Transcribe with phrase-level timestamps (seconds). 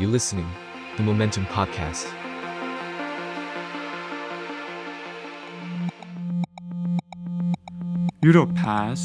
[0.00, 0.50] You listening,
[0.96, 2.06] the Momentum Podcast.
[8.24, 8.98] ยุโรปพาส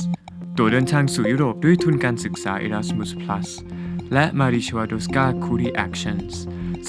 [0.58, 3.48] ตัวเดินทางสู่ยุโรปด้วยทุนการศึกษา Erasmus Plus
[4.14, 5.76] และ m a r i c h w a d o s k a Curie
[5.86, 6.34] Actions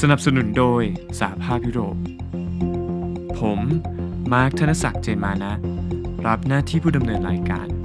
[0.00, 0.82] สนับสนุนโดย
[1.20, 1.96] สหภาพยุโรป
[3.38, 3.60] ผม
[4.32, 5.54] มาร์คธนศักดิ์เจนมานะ
[6.26, 7.75] รับหน้าที่ผู้ดำเนินรายการ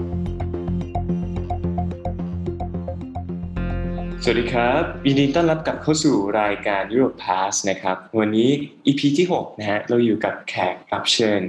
[4.23, 8.49] สวัสดีครับยินดีต้อนรับกลับเข้าสู่รายการ Europe Pass นะครับ วันนี้
[8.87, 11.41] EP ที่ 6 นะฮะเราอยู่กับแขกรับเชิญ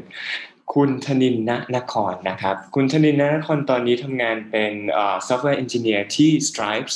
[0.74, 6.94] คุณธนินณนครนะครับ คุณธนินณนครตอนนี้ทำงานเป็นเอ่อ software engineer ที่ Stripes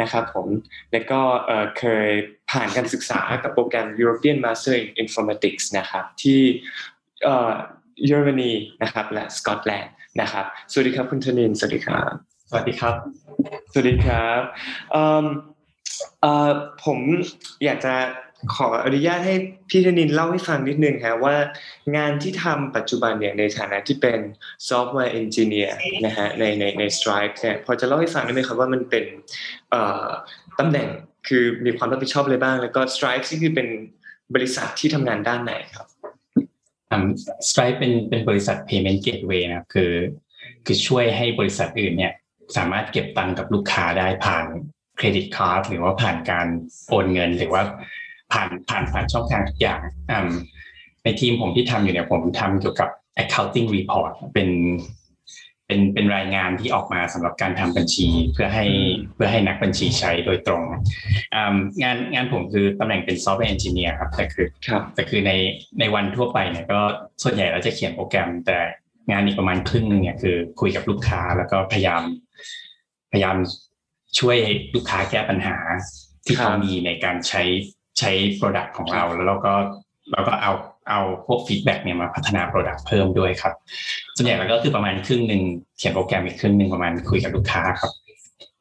[0.00, 0.48] นะครับผม
[0.92, 1.20] แล้วก็
[1.78, 2.08] เคย
[2.50, 6.40] ผ่านการศึกษากับโปรแกรม European Master in Informatics นะครับ ที่
[7.24, 7.50] เอ่อ
[8.06, 12.94] เยอรมนีนะครับและสกอตแลนด์นะครับ สวัสดีครับคุณธนิน สวัสดีครับ สวัสดีครับ
[13.72, 14.40] สวัสดีครับ
[14.92, 15.24] เอิ่ม
[16.20, 16.50] เอ่อ
[16.84, 16.98] ผม
[17.64, 17.94] อยากจะ
[18.54, 19.34] ขออนุญาตให้
[19.68, 21.36] พี่ธนินเล่าให้ฟังนิดนึงครับว่า
[21.96, 24.18] งานที่ทำปัจจุบันเนี่ยในฐานะที่เป็น
[24.68, 25.76] software engineer
[26.06, 29.04] นะฮะในในใน Stripe เนี่ยพอจะเล่าให้ฟังได้ไหมครับว่ามันเป็น
[29.70, 30.06] เอ่อ
[30.58, 30.88] ตำแหน่ง
[31.28, 33.68] คือมีความรับผิดชอบอะไรบ้าง แล้วก็ Stripe ที่คือเป็น
[34.34, 35.86] บริษัทที่ทำงานด้านไหนครับ
[36.90, 37.06] อืม
[37.48, 39.92] Stripe เป็นเป็นบริษัท payment gateway นะครับคือ
[40.66, 42.14] คือช่วยให้บริษัทอื่นเนี่ย
[42.56, 44.44] สามารถเก็บตังค์กับลูกค้าได้ผ่าน
[44.96, 46.46] เครดิตการ์ดหรือว่าผ่านการ
[46.88, 47.62] โอนเงินหรือว่า
[48.32, 50.30] ผ่านผ่านผ่านช่องทางทุกอย่างอืม
[51.04, 52.90] ในทีมผมที่ทำอยู่เนี่ยผมทำเกี่ยวกับ
[53.22, 54.48] accounting report เป็น
[55.66, 58.64] เป็นเป็นรายงานที่ออกมาสำหรับการทำบัญชีเพื่อให้
[59.14, 60.62] เพื่อให้นักบัญชีใช้โดยตรง
[61.34, 65.32] อืมงานงานผมคือตำแหน่งเป็น software engineer ครับแต่คือครับแต่คือใน
[65.80, 66.80] ในวันทั่วไปเนี่ยก็
[67.22, 68.58] ส่วนใหญ่เราจะเขียนโปรแกรม แต่
[69.10, 72.02] งานอีกประมาณครึ่งหนึงเนี่ยคือคุยกับลูกค้าแล้วก็พยายาม
[73.12, 73.36] พยายาม
[74.18, 74.36] ช่วย
[74.74, 75.56] ลูกค้าแก้ปัญหา
[76.26, 77.42] ที่ครับเขามีในการใช้
[77.98, 79.54] ใช้ Product ของเราแล้วเราก็
[80.12, 80.52] เราก็เอา
[80.88, 83.52] เอาพวก feedback เนี่ยมาพัฒนา Product เพิ่มด้วยครับ
[84.16, 85.42] ส่วนใหญ่แล้วก็คือประมาณครึ่งหนึ่ง
[85.78, 87.92] เขียนโปรแกรมอีกครึ่งหนึ่งประมาณคุยกับลูกค้าครับ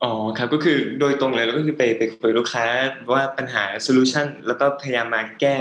[0.03, 2.65] อ๋อครับก็คือโดยตรงเลยแล้วก็คือไปไปคุยลูกค้า
[3.13, 5.55] ว่าปัญหาโซลูชันแล้วก็พยายามมาแก้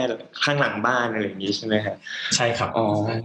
[0.45, 1.97] ข้างหลังบ้านอะไรอย่างนี้ใช่ไหมครับ
[2.37, 3.21] ใช่ครับอ๋อเอ่อ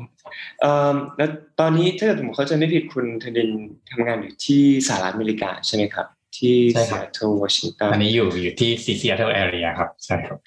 [1.18, 1.30] แล้ว
[1.60, 3.50] ตอนนี้ถ้าเกิดผมเข้าใจไม่ผิดคุณธนิน
[3.92, 6.08] ทำงานอยู่ที่สหรัฐอเมริกาใช่ไหมครับ
[6.38, 10.40] ที่ใช่ครับ Seattle Washington อันนี้อยู่อยู่ที่ Seattle area ครับใช่ครับ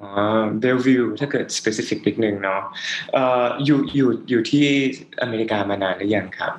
[0.00, 0.08] อ๋อ
[0.60, 2.60] เบลวิวถ้าเกิด specific นิดนึงเนาะ
[3.12, 4.64] เอ่ออยู่อยู่อยู่ที่
[5.22, 6.52] อเมริกามานานหรือยังครับ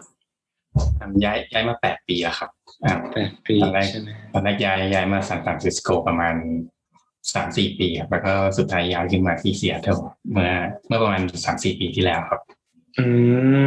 [1.24, 2.50] ย้ายย้ายมาแปดปีแล้วครับ
[2.86, 6.36] อ่าแปดปีตอนแรกใช่ไหมตอนแรกย้ายย้ายมาซานฟรานซิสโกประมาณ
[7.34, 10.00] สามสี่ปีครับแล้วก็สุดท้ายย้ายขึ้นมาที่เซียเทิล
[10.32, 10.52] เมื่อ
[10.88, 12.42] เมื่อประมาณสามสี่ปีที่แล้วครับ
[12.98, 13.06] อื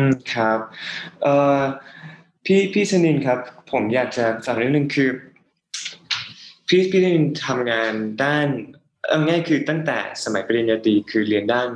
[0.02, 0.58] ม ครับ
[1.22, 1.60] เอ่อ
[2.44, 3.38] พี่พี่ธนินครับ
[3.72, 5.10] ผมอยากจะถามนิดนึงคือ
[6.68, 7.92] พี่พี่ธนินทำงาน
[8.24, 8.48] ด้าน
[9.08, 11.68] เอาง่ายคือตั้งแต่สมัยปริญญาตรีคือเรียนด้าน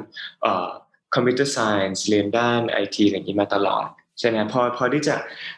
[0.43, 0.69] เอ่อ
[1.15, 3.87] computer science เรียนด้านไอทีอะไรอย่างนี้มาตลอด
[4.19, 5.15] ใช่ไหมพอพอที่จะ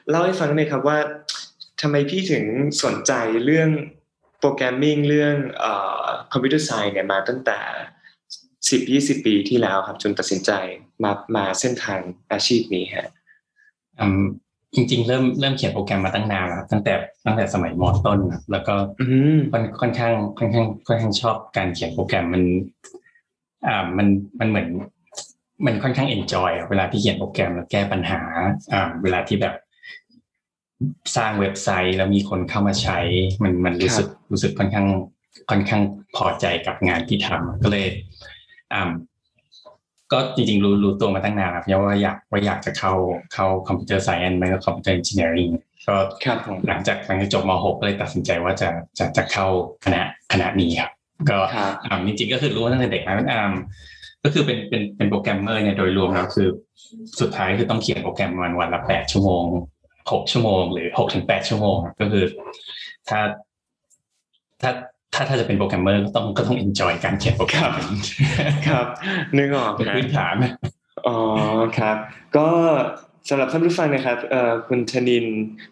[0.08, 0.98] เล่าให้ฟังได้ไหมครับว่า
[1.80, 2.44] ทำไมพี่ถึง
[2.84, 3.12] สนใจ
[3.44, 3.70] เรื่อง
[4.40, 5.72] programming เรื่องเอ่
[6.02, 7.58] อ computer science เนี่ยมาตั้งแต่
[8.68, 10.50] สิบยี่สิบปีที่แล้วครับ จนตัดสินใจ
[11.04, 12.00] มามาเส้นทาง
[12.32, 13.08] อาชีพนี้ฮะ
[14.00, 14.22] อืม
[14.74, 16.94] จริง ๆ เริ่มเริ่มเขียนโปรแกรมมาตั้งนานแล้วครับตั้งแต่
[17.26, 19.06] ตั้งแต่สมัยมต้นครับแล้วก็อื
[19.36, 22.42] มค่อนค่อนข้างค่อนข้างค่อนข้างชอบการเขียนโปรแกรมมัน
[23.66, 24.06] อ่ามัน
[24.40, 24.68] มันเหมือน
[25.66, 28.20] มันค่อนข้าง enjoy เวลาที่เขียนโปรแกรมแล้วแก้ปัญหา
[28.72, 29.54] อ่า เวลาที่แบบ
[31.16, 32.98] สร้างเว็บไซต์แล้วมีคนเข้ามาใช้
[33.42, 34.86] มันมันรู้สึกรู้สึกค่อนข้าง
[35.50, 35.82] ค่อนข้าง
[36.16, 37.86] พอใจกับงานที่ทำก็เลย
[38.74, 38.90] อ่า
[40.12, 42.92] ก็จริงๆรู้รู้ตัวมาตั้งนานครับว่าอยากว่าอยากจะเข้า
[43.34, 45.50] เข้า computer science ไม่ก็ computer engineering
[45.86, 49.46] ก็ครับผมหลังจากหลังจากจบม .6 ก็เลยตัดสินใจว่าจะจะจะเข้า
[49.84, 50.00] คณะ
[50.32, 50.90] คณะนี้ครับ
[51.30, 53.54] ก็ครับอ่าจริงๆก็คือรู้มาตั้งแต่เด็กนะอ่า
[54.24, 56.48] ก็คือเป็นเป็นเป็นโปรแกรมเมอร์เนี่ยโดยรวมแล้วคือ
[57.20, 59.44] สุดท้ายคือต้องเขียนโปรแกรมวันวันละแปดชั่วโมง
[60.12, 62.24] หกชั่วโมง หรือหกถึงแปดชั่วโมงครับก็คือ
[63.08, 63.20] ถ้า
[64.62, 64.70] ถ้า
[65.14, 67.72] ถ้าถ้าจะเป็นโปรแกรมเมอร์ก็ต้องก็ต้อง enjoy การเขียนโปรแกรม
[68.68, 68.86] ครับ
[69.36, 70.34] นึกออกเป็นฮะพื้นฐาน
[71.06, 71.16] อ๋อ
[71.78, 71.96] ครับ
[72.36, 72.48] ก็
[73.28, 75.26] สำหรับท่านผู้ฟังนะครับเอ่อคุณธนิน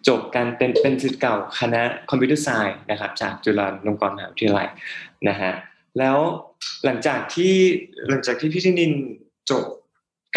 [0.09, 4.69] จบการเป็นเป็นศิษย์เก่าคณะคอมพิวเตอร์ไซน์นะครับ จากจุฬาลงกรณ์มหาวิทยาลัย
[5.29, 5.53] นะฮะ
[5.99, 6.19] แล้ว
[6.85, 7.55] หลังจากที่
[8.09, 8.93] หลังจากที่พี่ธนิน
[9.51, 9.65] จบ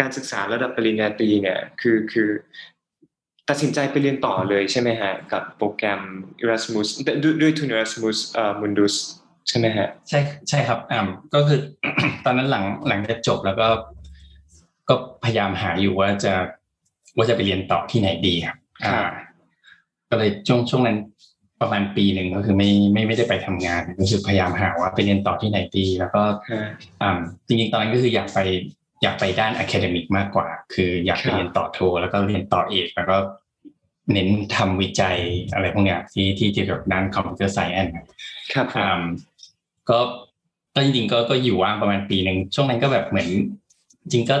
[0.00, 2.28] การศึกษาระดับปริญญาตรีเนี่ยคือคือ
[3.48, 6.00] ตัดสินใจไปเรียนต่อเลยใช่ไหมฮะ กับโปรแกรม
[6.42, 6.88] Erasmus
[7.22, 8.94] ด้วยด้วยทุน Erasmus เอ่อ Mundus
[9.48, 11.00] ใช่ไหมฮะ ใช่ใช่ครับอ่า
[11.34, 11.58] ก็คือ
[12.24, 13.68] ตอนนั้นหลังหลังจากจบแล้วก็
[14.88, 14.94] ก็
[15.24, 16.32] พยายามหาอยู่ว่าจะ
[17.16, 19.00] ว่าจะไปเรียนต่อที่ไหนดีครับอ่า
[20.10, 20.98] ก็เลยช่วงช่วงนั้น
[21.60, 26.62] ประมาณปีหนึ่งก็คือไม่ไม่ไม่ได้ไปทำงานรู้สึกพยายามหาว่าไปเรียนต่อที่ไหนดี แล้วก็ฮะ
[27.02, 28.38] อ่าจริงๆตอนนั้นก็คืออยากไป
[29.02, 33.16] อยากไปด้าน academic มากกว่า คืออยากไปครับเรียนต่อโท แล้วก็เรียนต่อเอกแล้วก็
[34.12, 35.18] เน้นทำวิจัย
[35.54, 37.86] อะไรพวกเนี้ยที่ที่เกี่ยวกับด้าน computer science
[38.54, 39.02] ครับผมอ่า
[39.90, 39.98] ก็
[40.74, 43.28] ก็จริงๆก็ก็อยู่ว่างประมาณปีหนึ่งช่วงนั้นก็แบบเหมือน
[44.12, 44.36] จริงก็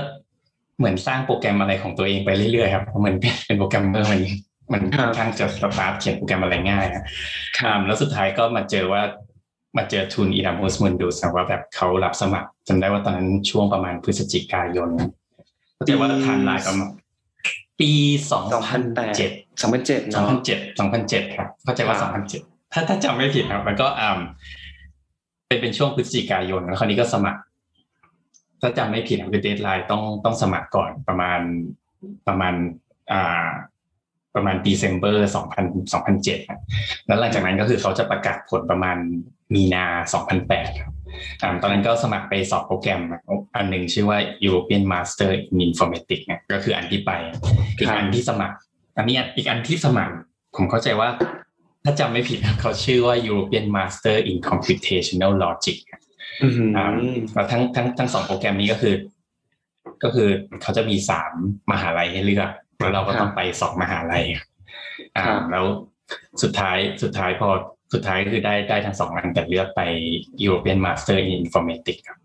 [0.78, 4.20] เหมือนสร้างโปรแกรมอะไรของตัวเองไปเรื่อยๆครับเพราะมันเป็นเป็นโปรแกรมเมอร์มัน
[4.72, 7.04] มันค่อนข้างจะสตาร์ทเขียนโปรแกรมอะไรง่ายอะ
[7.64, 9.02] อ่าแล้วสุดท้ายก็มาเจอว่า
[9.76, 14.88] มาเจอทุน Erasmus Mundus ว่าแบบเขารับสมัครจำได้ว่าตอนนั้นช่วงประมาณพฤศจิกายน
[15.76, 16.90] ก็จะว่าไทม์ไลน์ประมาณ
[17.80, 17.90] ปี
[18.32, 18.82] สองพัน
[19.16, 19.30] เจ็ด
[19.62, 22.42] สองพันเจ็ดสองเนาะพันเจ็ดสองพันเจ็ดครับเข้าใจว่าครับสองพันเจ็ด
[22.72, 24.18] ถ้าถ้าจำไม่ผิดครับมันก็อ่า
[25.46, 27.40] เป็นเป็นช่วงพฤศจิกายนแล้วคราวนี้ก็สมัคร
[28.60, 31.40] ถ้าจำไม่ผิดคือเดทไลน์ต้องต้องสมัครก่อนประมาณ
[32.28, 32.54] ประมาณ
[33.12, 33.46] อ่า
[34.34, 35.16] ประมาณ December
[35.54, 36.60] 2000 2007ครับ
[37.06, 38.96] แล้วหลังจากนั้นก็คือเขาจะประกาศผลประมาณ
[39.54, 39.84] มีนา
[40.32, 40.92] 2008ครับ
[41.42, 43.00] อ่าตอนนั้นก็สมัครไปสอบโปรแกรม
[43.56, 47.10] อันหนึ่งชื่อว่า European Master in Informatics เนี่ยก็คืออันที่ไป
[47.78, 48.56] อีกอันที่สมัคร
[48.96, 50.14] อันนี้อีกอันที่สมัคร
[50.56, 51.08] ผมเข้าใจว่า
[51.84, 56.02] ถ้าจำไม่ผิดเขาชื่อว่า European Master in Computational Logic ครับ
[56.42, 56.86] อือหืออ่า
[57.34, 58.94] แล้วทั้งทั้งทั้งสองโปรแกรมนี้ก็คือ
[60.02, 60.28] ก็คือ
[60.62, 61.32] เขาจะมีสาม
[61.72, 64.48] มหาลัยให้เลือก แล้วเราก็ต้องไปสองมหาลัยครับ
[65.16, 65.64] อ่าแล้ว
[66.42, 67.48] สุดท้ายสุดท้ายพอ
[67.92, 69.80] สุดท้ายก็คือได้ได้ทั้งสองอันแต่เลือกไป
[70.44, 72.18] European Master in Informatics ครับ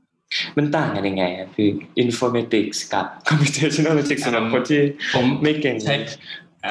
[0.57, 1.69] มันต่างกันยังไงครับคือ
[2.03, 4.81] informatics กับ computational logic สำหรับคนที่
[5.13, 5.95] ผมไม่เก่งใช่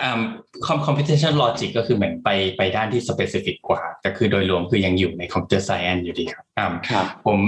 [0.04, 0.20] อ่า
[0.66, 7.38] คอม computation logic ก็คือเหมือนไปไปด้านที่ specific กว่า แต่คือโดยรวมคือยังอยู่ใน computer science อยู่ดีครับอ่าครับ ผม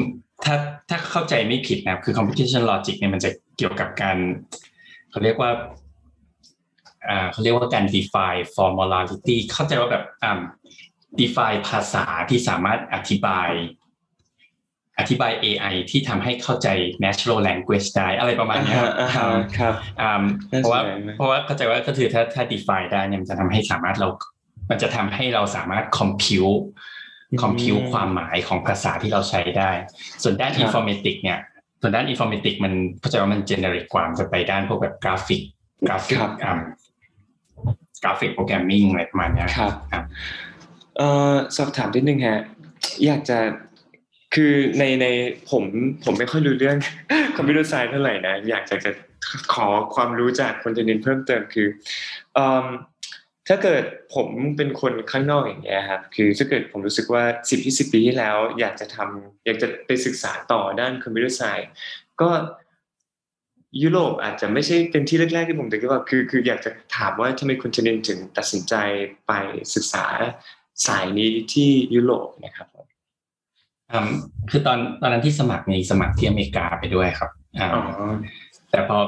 [0.44, 0.54] ถ้า
[0.88, 4.16] ถ้าเข้าใจไม่ผิดนะครับ คือ computation logic เนี่ยมันจะเกี่ยวกับการ
[5.10, 5.50] เขาเรียกว่า
[7.08, 10.40] อ่าเขาเรียกว่าการ define formality เข้าใจว่าแบบอ่า
[11.20, 13.50] define ภาษาที่สามารถอธิบาย
[14.98, 16.68] อธิบาย AI ที่ทำให้เข้าใจ
[17.04, 20.22] natural language ได้อะไรประมาณเนี้ยครับอ่าฮะอ่าฮะครับอ่า
[20.52, 24.08] น่าสนใจเพราะว่ามากเพราะว่าเข้าใจว่าก็คือถ้าถ้า define ได้เนี่ยมันจะทำให้สามารถเรา
[24.70, 26.62] มันจะทำให้เราสามารถ compute
[27.30, 29.70] อืม compute ความหมายของภาษาที่เราใช้ได้
[30.22, 31.40] ส่วนด้านครับ informatics เนี่ย
[31.80, 35.42] ส่วนด้าน informatics มันเข้าใจว่ามัน generic กว่ามันจะไปด้านพวกแบบกราฟิก
[35.88, 36.60] กราฟิกอ่า
[38.02, 40.04] graphic programming อะไรประมาณเนี้ยครับครับ
[40.98, 42.40] เอ่อสอบถามนิดนึงฮะ
[43.06, 43.38] อยากจะ
[44.34, 45.06] คือในใน
[45.50, 45.64] ผม
[46.04, 46.76] ผมไม่ค่อยรู้เรื่อง
[47.36, 48.90] computer science เท่าไหร่นะอยากจะจะ
[49.54, 51.66] ขอความรู้จากคุณธนินเพิ่มเติมคือ
[52.34, 52.66] เอ่ม
[53.48, 53.84] ถ้าเกิด
[54.14, 61.68] ผมเป็นคนข้างนอกอย่างเงี้ยครับคือถ้าเกิดผมรู้สึกว่าสิบยี่สิบปีที่แล้ว อยากจะทำอยากจะไปศึกษาต่อด้าน computer science
[62.20, 62.30] ก็
[63.82, 68.74] ยุโรปอาจจะไม่ใช่เป็นที่แรกๆที่ผมจะคิดว่าคือคืออยากจะถามว่าทำไมคุณชนินถึงตัดสินใจ
[69.26, 69.32] ไป
[69.74, 70.04] ศึกษา
[70.86, 72.86] สายนี้ที่ยุโรปนะครับผม
[73.92, 74.10] อืม
[74.50, 77.84] คือตอนตอนนั้นที่สมัครมีสมัครที่อเมริกาไปด้วยครับอ่าอ๋อ
[78.70, 78.98] แต่พอ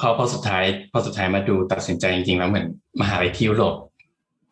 [0.00, 2.66] พอพอสุดท้าย พอสุดท้ายมาดูตัดสินใจจริงๆแล้วเหมือน
[3.00, 3.76] มหาลัยที่ยุโรป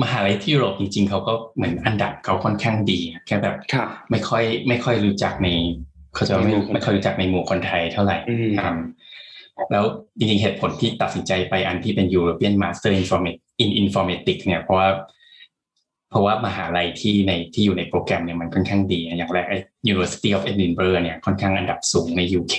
[0.03, 5.49] มหาลัยที่ยุโรปจริง ๆเขาก็เหมือนอันดับเขาค่อนข้างดีแค่แบบครับไม่ค่อย ไม่ค่อยรู้จักใน
[6.15, 8.79] เขาจะว่าไม่ในหมู่คนไม่ค่อยรู้จักในหมู่คนไทยเท่าไหร่อืมอืม
[9.73, 9.85] แล้ว
[10.19, 14.89] จริงๆเหตุผลที่ตัดสินใจไปอันที่เป็น European Master in Informatics in Informatics เนี่ยเพราะว่า
[16.11, 19.59] เพราะว่ามหาลัยที่ในที่อยู่ในโปรแกรมเนี่ยมันค่อนข้างดี อย่างแรกไอ้
[19.93, 22.57] University of Edinburgh เนี่ยค่อนข้างอันดับสูงใน UK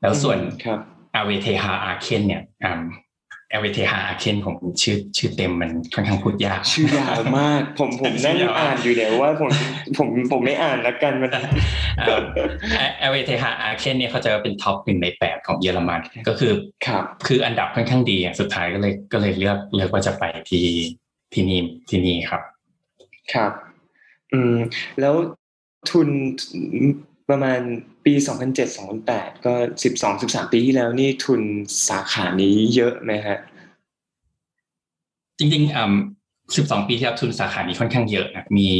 [0.00, 0.78] แล้วส่วนครับ
[1.14, 2.82] อเวเทฮาอาเคนเนี่ยอ่า
[3.52, 9.50] อเวเทฮาอาเคนผมชื่อชื่อเต็มมันค่อนข้างพูดยาก ชื่อยาวมาก ผมผมนั่งชื่อยาวอ่านอยู่เดี๋ยวว่าผม
[9.96, 11.30] ผมผมไม่อ่านแล้วกันมัน
[12.98, 16.52] RWTH Aachen เนี่ยเขาจะเป็น top หนึ่งในแปดของเยอรมันก็คือ
[16.86, 20.66] ครับคืออันดับค่อนข้างดีอะสุดท้ายก็เลยก็เลยเลือกเลือกว่าจะไปที่
[21.32, 22.42] ที่นี่ที่นี่ครับ
[23.32, 23.52] ครับ
[24.32, 24.56] อืม
[25.00, 25.14] แล้ว
[25.90, 26.08] ทุน
[27.28, 27.60] ประมาณ
[28.04, 28.12] ปี
[28.78, 29.54] 2007-2008 ก็
[30.02, 31.40] 12-13 ปีที่แล้วนี่ทุน
[31.88, 33.38] สาขานี้เยอะไหมฮะ
[35.38, 35.94] จริงๆอ่า
[36.56, 38.70] สิบสองปีที่แล้วทุนสาขานี้ค่อนข้างเยอะนะมี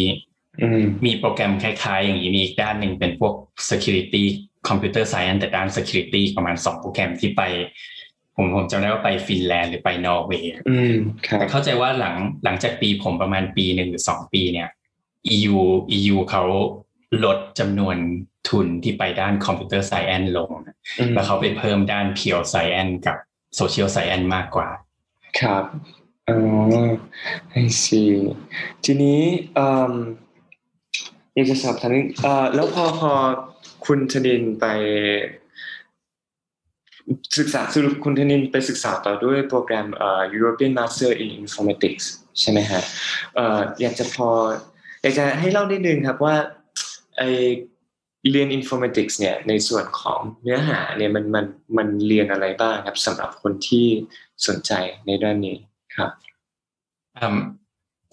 [0.63, 3.35] อืมมีโปรแกรมคล้ายๆ อย่างนี้มีอีกด้านหนึ่งเป็นพวก
[3.71, 4.25] security
[4.69, 7.43] computer science แต่ด้าน security ประมาณสองโปรแกรมที่ไป
[8.41, 10.95] ผมผมจำได้ว่าไปฟินแลนด์หรือไปนอร์เวย์อืม
[11.27, 12.15] ครับแต่เข้าใจว่าหลัง
[12.45, 14.69] หลังจากปีผมประมาณปีหนึ่งหรือสองปีเนี่ย
[15.37, 15.57] EU
[15.97, 16.45] EU เขา
[17.25, 17.97] ลดจำนวน
[18.49, 20.51] ทุนที่ไปด้าน computer science ลง
[20.99, 23.17] อืมแล้วเขาไปเพิ่มด้าน pure science กับ
[23.59, 24.69] social science มากกว่า
[25.41, 25.65] ครับ
[26.29, 26.39] อ๋อ
[27.63, 28.13] I see
[28.85, 29.21] ทีนี้
[29.55, 29.93] เอ่ม
[31.35, 33.13] อยากจะสอบถามนิดเอ่อแล้วพอพอ
[33.87, 34.67] คุณธนินไป
[37.39, 39.87] ศึกษาสรุปคุณธนินไปศึกษาต่อด้วยโปรแกรม
[40.37, 42.05] European Master in Informatics
[42.41, 42.83] ใช่ไหมฮะ
[43.81, 44.31] อยากจะพอ
[45.03, 46.37] อยากจะให้เล่านิดนึงครับว่า
[47.17, 47.23] ไอ
[48.31, 51.47] เรียน informatics เนี่ยในส่วนของเนื้อหาเนี่ยมันมัน
[51.77, 53.87] มันเรียนอะไรบ้างครับสำหรับคนที่
[54.47, 54.73] สนใจ
[55.07, 55.57] ในด้านนี้
[55.97, 56.11] ครับ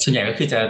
[0.03, 0.61] ส่วนใหญ่ก็คือจะ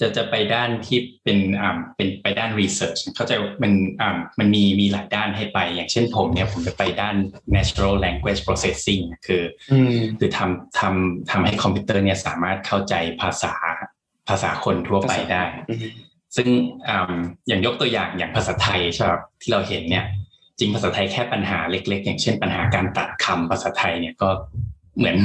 [0.00, 7.16] จะจะไปด้านที่เป็นอ่าเป็นไปด้าน research เข้าใจว่ามันอ่ามันมีมีหลายด้านให้ไป อย่างเช่นผมเนี่ยผมจะไปด้าน
[7.56, 13.54] natural language processing คืออืมคือทำทำทำให้คอมพิวเตอร์เนี่ยสามารถเข้าใจภาษา
[14.28, 15.78] ภาษาคนทั่วไปได้อืม
[16.36, 16.48] ซึ่ง
[16.88, 17.14] อ่า
[17.48, 20.04] อย่างยกตัวอย่างอย่างภาษาไทยใช่ไหมครับที่เราเห็นเนี่ย
[20.58, 24.28] จริงภาษาไทยแค่ปัญหาเล็ก ๆ อย่างเช่นปัญหาการตัดคำภาษาไทยเนี่ยก็
[24.96, 25.16] เหมือน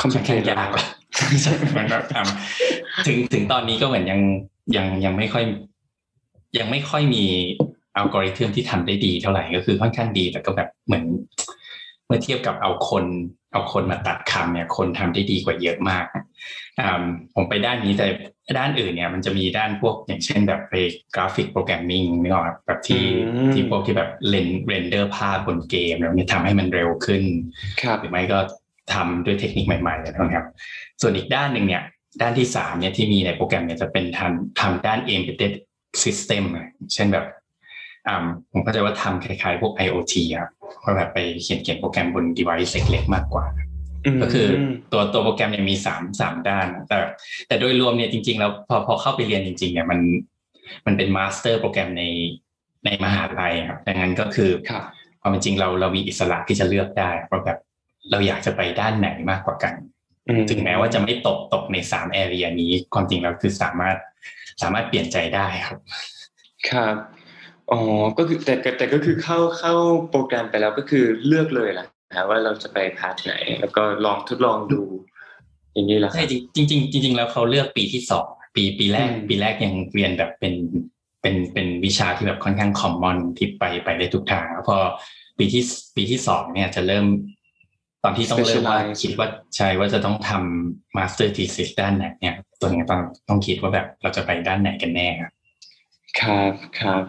[0.00, 0.86] ค่อนข้างยากแล้ว
[1.42, 4.20] ใช่มันก็ทำถึงถึงตอนนี้ก็เหมือนยัง
[4.76, 5.44] ยังยังไม่ค่อย
[6.58, 7.24] ยังไม่ค่อยมี
[7.96, 11.04] อัลกอริทึมที่ทำได้ดีเท่าไหร่ก็คือค่อนข้างดีแต่ก็แบบเหมือน
[12.06, 13.04] เมื่อเทียบกับเอาคน
[13.52, 16.04] เอาคนมาตัดคำเนี่ย คนทำได้ดีกว่าเยอะมาก
[16.80, 17.02] อ่า
[17.34, 18.06] ผมไปด้านนี้แต่
[18.58, 20.74] ด้านอื่นเนี่ย มันจะมีด้านพวกอย่างเช่นแบบไป
[21.14, 27.22] graphic programming นึกออกไหมแบบที่อืมที่พวกที่แบบ ren render ภาพบนเกมแล้วเนี่ยทำให้มันเร็วขึ้น
[27.82, 28.38] ครับหรือไม่ก็
[28.92, 30.46] ทำด้วยเทคนิคใหม่ๆนะครับ
[31.00, 31.82] ส่วนอีกด้านหนึ่งเนี่ย
[32.22, 35.54] ด้านที่สามเนี่ยที่มีในโปรแกรมเนี่ยจะเป็นทำทำด้าน embedded
[36.02, 37.26] system อะเช่นแบบ
[38.08, 40.48] อ่าผมเข้าใจว่าทำคล้ายๆ พวก IoT อะ
[40.82, 43.46] ว่าแบบไปเขียนเขียนโปรแกรมบน device เล็กๆมากกว่า
[44.22, 44.46] ก็คือ
[44.92, 46.96] ตัวตัวโปรแกรมเนี่ยมีสามสามด้าน แต่
[47.48, 50.00] แต่โดยรวมเนี่ยจริง ๆ แล้วพอพอเข้าไปเรียนจริง ๆ เนี่ยมัน
[50.86, 52.04] มันเป็น master program ใน
[52.84, 54.82] ในมหาลัยครับดังนั้นก็คือครับ
[55.20, 57.58] ความเป็นจริงเราเรามีอิสระที่จะเลือกได้ว่าแบบ
[58.10, 59.74] เราอยากจะไปด้านไหนมากกว่ากัน
[60.28, 63.96] อืมถึงแม้ว่าจะไม่ตกตกในสาม area นี้ ความจริงเราคือสามารถ
[64.62, 65.78] สามารถเปลี่ยนใจได้ครับ
[66.70, 66.96] ครับ
[67.70, 67.78] อ๋อ
[68.18, 69.74] ก็คือแต่แต่แต่ก็คือเข้าเข้า
[70.10, 74.82] โปรแกรมไปแล้วก็คือเลือกเลยล่ะนะว่าเราจะไป part ไหน แล้วก็ลองทดลองดู
[75.74, 80.54] อย่างนี้แหละคใช่ครับจริงจริงๆจริงๆแล้วเขาเลือกปีที่สองปีปีแรกอืมปีแรกยังเรียนแบบเป็น
[81.20, 84.78] เป็นเป็นวิชาที่แบบค่อนข้าง common ที่ไปไปได้ทุกทางแล้วพอ
[85.38, 85.62] ปีที่
[85.96, 87.06] ปีที่สองเนี่ยจะเริ่ม
[88.04, 95.32] ตอนที่ต้องเริ่มว่า specialize คิดว่าใช่ว่าจะต้องทำ master thesis ด้านไหนเนี่ยตัวเนี้ยต้องต้องคิดว่าแบบเราจะไปด้านไหนกันแน่ครับ
[96.20, 97.02] ครับครับ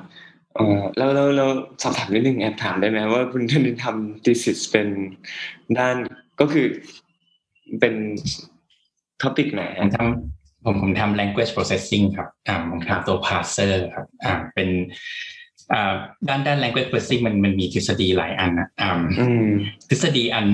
[0.55, 1.49] เออแล้วแล้วแล้ว
[1.81, 4.87] สอบถามนิดนึงแอบถามได้ไหมว่าคุณท่านทำ thesis เป็น
[5.77, 5.95] ด้าน
[6.39, 6.65] ก็คือ
[7.79, 7.95] เป็น
[9.21, 15.34] ท็อปิกไหนผมทำผมผมทำ language processing ครับอ่าผมทำตัว parser ครับอ่าเป็นอ่า
[16.27, 19.48] ด้านด้าน language processing มันมันมีทฤษฎีหลายอันนะอ่าอืม
[19.89, 20.45] ทฤษฎีอัน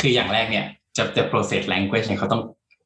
[0.00, 0.66] คืออย่างแรกเนี่ย
[0.96, 2.42] จะจะ process language เนี่ยเขาต้อง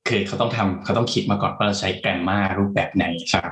[0.09, 3.49] คือเขาต้องทำเขาต้องคิดมาก่อนว่าเราใช้ grammar รูปแบบไหนใช่ไหม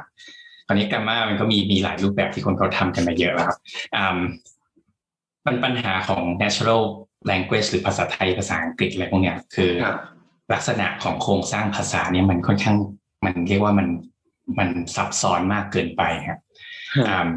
[0.66, 3.58] ตอนนี้ grammar มันก็มีมีหลายรูปแบบที่คนเขาทำกันมาเยอะแล้วครับ
[3.96, 4.18] อ่า
[5.44, 6.82] ปัญปัญหาของ natural
[7.30, 9.98] language หรือภาษาไทยภาษาอังกฤษอะไรพวกเนี้ยคือครับ
[10.52, 12.76] ลักษณะของโครงสร้างภาษาเนี่ยมันค่อนข้าง
[13.24, 13.88] มันเรียกว่ามัน
[14.58, 16.40] มันซับซ้อนมากเกินไปครับ
[17.08, 17.28] อ่า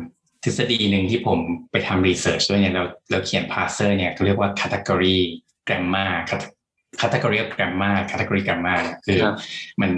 [0.44, 1.40] ทฤษฎีหนึ่งที่ผม
[1.72, 5.18] ไปทำรีเสิร์ชด้วยเนี่ยเราเราเขียน parser เนี่ยเขาเรียกว่า category
[5.68, 6.14] grammar
[7.02, 9.36] category of grammar category grammar เนี่ยคือครับ
[9.82, 9.92] มัน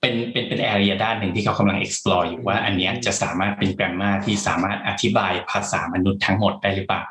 [0.00, 7.02] เป็นเป็นเป็น area ด้านหนึ่งที่เขากำลัง explore อยู่ว่าอันเนี้ยจะสามารถเป็น grammar ที่สามารถอธิบายภาษามนุษย์ทั้งหมดได้หรือเปล่า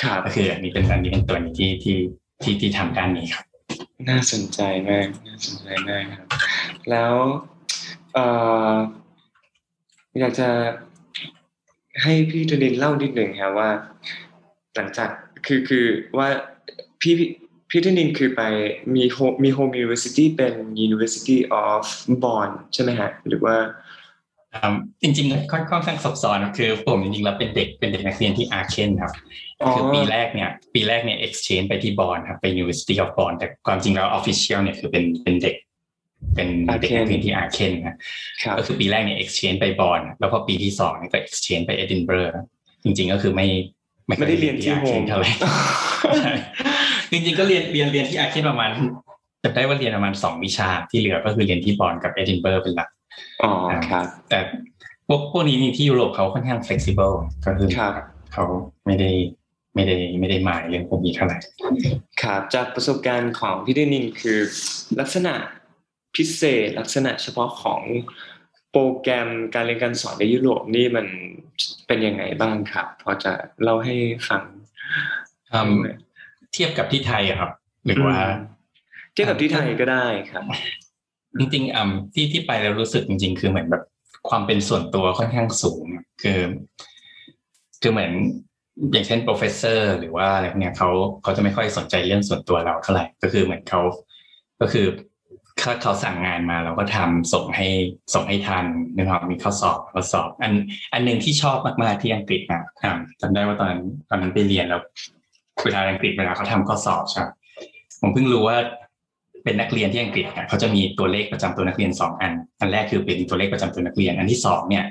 [0.00, 1.98] ครับก็คืออันนี้เป็นอันนี้เป็นตัวหนี้ที่ที่
[2.42, 3.44] ที่ที่ทำด้านนี้ครับ
[4.08, 6.26] น่าสนใจมากน่าสนใจมากครับ
[6.90, 7.14] แล้ว
[8.14, 8.26] เอ่
[8.70, 8.74] อ
[10.20, 10.48] อยากจะ
[12.02, 13.70] ให้พี่ธนินเล่านิดหนึ่งครับว่า
[14.76, 15.10] หลังจาก
[15.46, 15.86] คือคือ
[16.18, 16.28] ว่า
[17.00, 17.28] พี่พี่
[17.70, 18.42] พี่ธนินคือไป
[18.94, 20.54] มี home มี home univer sity เป็น
[20.86, 21.84] University of
[22.22, 23.56] Bonn ใช่ไหมฮะ หรือว่า
[24.52, 29.12] อืมจริงๆค่อนค่อนข้างซับซ้อนครับคือผมจริงๆแล้วเป็นเด็กเป็นเด็กนักเรียนที่อาร์เคนครับ
[29.62, 35.54] อ๋อคือปีแรกเนี่ยปีแรกเนี่ย exchange ไปที่บอนครับไป University of Bonn แต่ความจริงแล้ว official เนี่ยคือเป็นเป็นเด็ก
[36.34, 36.48] เป็น
[36.80, 37.96] เด็กนักเรียนที่อาร์เคนนะ
[38.42, 42.34] ครับก็คือปีแรกเนี่ย exchange ไปบอนแล้วพอปีที่สองเนี่ยก็ exchange ไป Edinburgh
[42.84, 43.46] จริง ๆ ก็คือไม่
[44.06, 45.30] ไม่ได้เรียนที่โฮ Arken มเท่าไหร่
[46.18, 46.32] ใช่
[47.12, 48.70] จริงๆก็เรียนเรียนเรียนที่อาร์เคนประมาณ
[49.42, 52.88] จำได้ว่าเรียนประมาณสองวิชาที่เหลือก็คือเรียนที่บอนกับ Edinburgh เป็นหลัก
[53.42, 53.52] อ๋อ
[53.90, 54.38] ครับ แต่
[55.08, 57.14] พวกพวกนี้นี่ที่ยุโรปเขาค่อนข้าง flexible
[57.44, 57.92] ก็คือครับ
[58.32, 58.44] เขา
[58.86, 59.10] ไม่ได้
[59.74, 61.38] ไม่ได้ไม่ได้หมายเรื่องพวกนี้เท่าไหร่
[62.22, 64.38] ครับจากประสบการณ์ของพี่เดนินคือ
[65.00, 65.34] ลักษณะ
[66.16, 67.82] พิเศษลักษณะเฉพาะของ
[68.70, 71.06] โปรแกรมการเรียนการสอนในยุโรปนี่มัน
[71.86, 73.32] เป็นยังไงบ้างครับ พอจะ
[73.62, 73.94] เล่าให้
[74.28, 74.42] ฟัง
[75.52, 75.72] อืม
[76.52, 77.50] เทียบกับที่ไทยอะครับ
[77.84, 78.16] หรือว่า
[79.12, 80.44] เทียบกับที่ไทยก็ได้ครับ
[81.38, 83.82] จริงๆอืมที่ที่ไปแล้วรู้สึกจริง ๆ คือเหมือนแบบ
[84.28, 85.84] ความเป็นส่วนตัวค่อนข้างสูง
[86.22, 86.40] คือ
[87.82, 88.12] คือเหมือน
[88.92, 90.90] อย่างเช่น professor หรือว่าอะไรพวกเนี้ยเขา
[91.22, 93.80] เขาจะไม่ค่อยสนใจเรื่องส่วนตัวเราเท่าไหร่ก็คือเหมือนเขา
[94.60, 94.86] ก็คือ
[95.60, 97.68] เขาเขาสั่งงานมาเราก็ทำส่งให้
[98.14, 98.66] ส่งให้ทัน
[98.98, 100.52] นะครับมีข้อสอบข้อสอบ อัน
[100.92, 102.62] อันหนึ่งที่ชอบมากๆที่อังกฤษนะ
[103.20, 104.80] จำได้ว่าตอนนั้นตอนนั้นไปเรียนแล้ว
[105.64, 107.24] เวลาอังกฤษเวลาเขาทำข้อสอบใช่
[108.00, 108.56] ผมเพิ่งรู้ว่า
[109.44, 114.84] เป็นนักเรียนที่อังกฤษเขาจะมีตัวเลขประจำตัวนักเรียนสองอัน อันแรกคือเป็นตัวเลขประจำตัวนักเรียน อันที่สองเนี่ย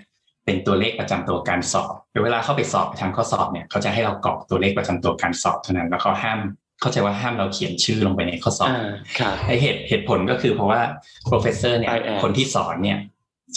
[0.46, 1.94] เป็นตัวเลขประจำตัวการสอบ
[2.24, 6.40] เวลาเข้าไปสอบทำข้อสอบเนี่ยเขาจะให้เรากรอกตัวเลขประจำตัวการสอบเท่านั้นแล้วเขาห้าม
[6.86, 8.90] เข้าใจว่าห้ามเราเขียนชื่อลงไปในข้อสอบอ่า
[9.20, 10.82] ครับไอเหตุเหตุผลก็คือเพราะว่า
[11.30, 13.00] professor เนี่ย I am คนที่สอนเนี่ย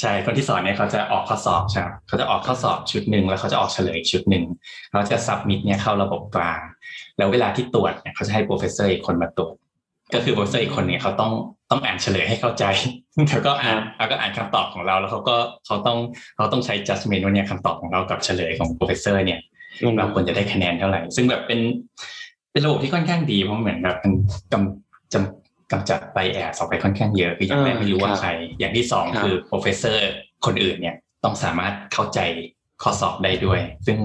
[0.01, 4.45] ใช่คนที่สอนเนี่ยเขาจะออกข้อสอบใช่ไหมเขาจะออกข้อสอบชุดหนึ่งแล้วเขาจะออกเฉลยอีกชุดหนึ่ง
[4.91, 6.61] เขาจะ submit เนี่ยเข้าระบบกลาง
[7.19, 9.55] แล้วเวลาที่ตรวจเนี่ยเขาจะให้ professor อีกคนมาตรวจ
[10.15, 11.33] ก็คือ professor อีกคนเนี่ยเขาต้อง
[11.71, 12.65] ต้องอ่านเฉลยให้เข้าใจ
[13.31, 15.99] แล้วก็อ่านแล้วก็อ่านคำตอบของเรา แล้วเขาก็เขาต้อง
[16.37, 19.41] เขาต้องใช้ judgment ว่าเนี่ยคำตอบของเรากับเฉลยของ professor เนี่ย
[19.99, 21.61] เราควรจะได้คะแนนเท่าไหร่ ซึ่งแบบเป็น
[22.53, 24.13] เป็นระบบที่ค่อนข้างดีเพราะเหมือนแบบมัน
[24.53, 29.99] กำจำกำจัดไปแอบออกไปค่อนข้างเยอะคืออย่างแรกไม่รู้ว่าใคร อย่างที่สองคือ professor
[30.47, 32.21] คนอื่นเนี่ยต้องสามารถเข้าใจ
[32.83, 33.99] ข้อสอบได้ด้วย ซึ่ง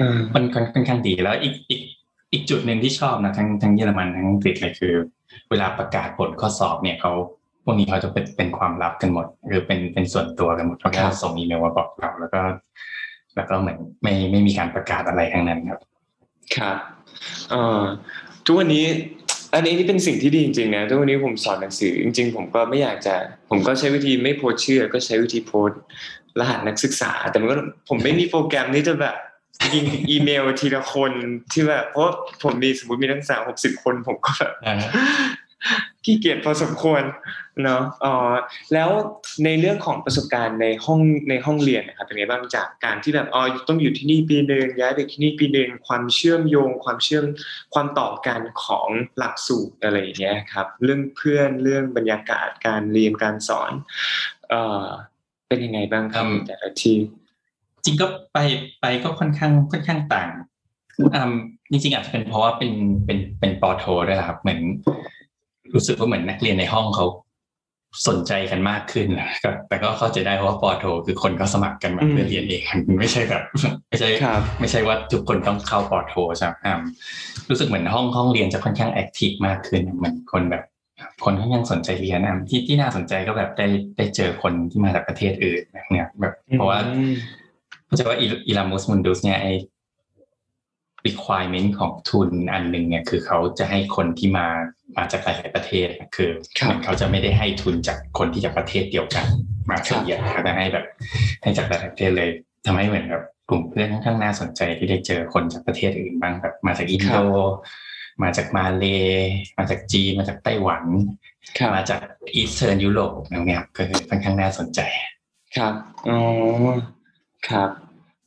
[0.00, 1.80] อืมมันค่อนข้างดีแล้วอีกอีก
[2.32, 4.94] อีกจุดหนึ่งที่ชอบนะทั้งทั้งเยอรมันทั้งอังกฤษเลยคือ
[5.50, 7.12] เวลาประกาศผลข้อสอบเนี่ยเขา
[7.64, 12.40] พวกนี้เขาจะเป็นเป็นความลับกันหมดคือเป็นเป็นส่วนตัวกันหมดเขาแค่ส่งอีเมลมาบอกเราแล้วก็
[13.36, 15.80] แล้วก็เหมือนไม่ไม่มีการประกาศอะไรทั้งนั้นครับ
[16.56, 16.97] ครับเอ่อ
[18.44, 18.84] ทุกวันนี้
[19.54, 23.14] อันนี้นี่เป็นสิ่งที่ดีจริงๆนะทุกวันนี้ผมสอนหนังสือจริง ๆ ผมก็ไม่อยากจะ
[23.50, 25.70] ผมก็ใช้วิธีไม่โพสเชื่อ ก็ใช้วิธีโพส
[26.40, 27.56] รหัสนักศึกษา แต่มันก็
[27.88, 29.16] ผมไม่มีโปรแกรมที่จะแบบ
[29.74, 31.12] ยิงอีเมลทีละคน
[31.52, 32.10] ที่แบบเพราะ
[32.42, 34.52] ผมมีสมมติมีนักศึกษาหกสิบคนผมก็แบบ
[36.04, 37.02] ขี้เกียจพอสมควร
[37.64, 38.14] เนาะอ๋อ
[38.72, 38.90] แล้ว
[39.44, 47.24] ในเรื่องของประสบการณ์ในห้องในห้องเรียนนะครับเป็นไงบ้างจากการที่แบบอ๋อต้องอยู่ที่นี่ปีหนึ่งย้ายไปที่นี่ปีหนึ่งความเชื่อมโยง ความเชื่อม
[47.74, 48.88] ความต่อกันของ
[49.18, 53.72] หลักสูตรอะไรอย่างเงี้ยครับ เรื่องเพื่อนเรื่องบรรยากาศการเรียนการสอน
[54.48, 54.86] เอ่อ
[55.48, 56.96] เป็นยังไงบ้างครับอืมแต่ละที่
[57.84, 58.38] จริงก็ไป
[58.80, 60.30] ไปก็ค่อนข้างค่อนข้างต่าง
[60.98, 61.32] อืม
[61.70, 62.72] จริงๆอาจจะเป็นเพราะว่าเป็น
[63.04, 64.60] เป็นเป็นปอโทด้วยแหละครับเหมือน
[65.74, 67.06] รู้สึกว่าเหมือนนักเรียนในห้องเขา
[68.08, 73.42] สนใจกันมากขึ้นนะครับแต่ก็เข้าใจได้เพราะว่าปอโท คือคนก็สมัครกันมาอืมเพื่อเรียนเองมันไม่ใช่แบบ
[73.88, 76.74] ไม่ใช่ครับไม่ใช่ว่าทุกคนต้องเข้าปอโทใช่ไหมอ่า
[77.50, 80.62] รู้สึกเหมือนห้องห้องเรียนจะค่อนข้างแอคทีฟมากขึ้นเหมือนคนแบบ
[81.24, 87.12] คนค่อนข้างสนใจเรียนอะที่ที่น่าสนใจก็แบบได้ได้เจอคนที่มาจากประเทศอื่นเนี่ยแบบเพราะว่าอืม
[87.86, 89.46] เข้าใจว่าอีลามุสมุนดุสเนี่ยไอ
[91.06, 94.46] requirement ของทุนอันหนึ่งเนี่ยคือเขาจะให้คนที่มา
[94.96, 99.26] มาจากหลายๆประเทศคือครับเหมือนเขาจะไม่ได้ให้ทุนจากคนที่จากประเทศเดียวกัน
[99.70, 100.86] มาเฉลี่ยเขาจะให้แบบ
[101.42, 102.30] ให้จากหลายๆประเทศเลย
[102.66, 107.18] ทำให้เหมือนแบบกลุ่มเพื่อนค่อนข้างน่าสนใจที่ได้เจอคนจากประเทศอื่นบ้างแบบมาจากอินโด
[108.22, 108.84] มาจากมาเล
[109.58, 110.84] มาจากจีนมาจากไต้หวัน
[111.58, 112.00] ครับมาจาก
[112.34, 114.80] อีสเทิร์นยุโรปเนี่ยก็คือค่อนข้างน่าสนใจ
[115.56, 115.74] ครับ
[116.10, 116.20] อ๋อ
[117.48, 117.70] ครับ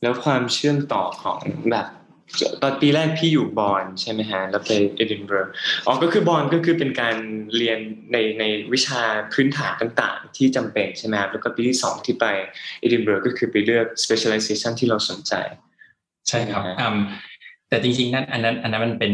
[0.01, 1.39] แล้วความเชื่อมต่อของ
[1.71, 1.87] แบบ
[2.61, 5.47] ตอนปีแรกพี่อยู่บอนใช่ไหมฮะแล้วไปเอดินบะระ
[5.85, 7.15] อ๋อก็คือบอนก็คือเป็นการ
[7.57, 7.79] เรียน
[8.11, 9.01] ในในวิชา
[9.33, 12.25] พื้นฐานต่างๆ ที่จำเป็นใช่ไหมครับแล้วก็ปีที่สองที่ไป
[12.79, 15.33] เอดินบะระก็คือไปเลือก specialization ที่เราสนใจ
[16.29, 16.97] ใช่ครับใช่ไหมฮะอืม
[17.69, 19.13] แต่จริงๆนั่นอันนั้นอันนั้นมันเป็น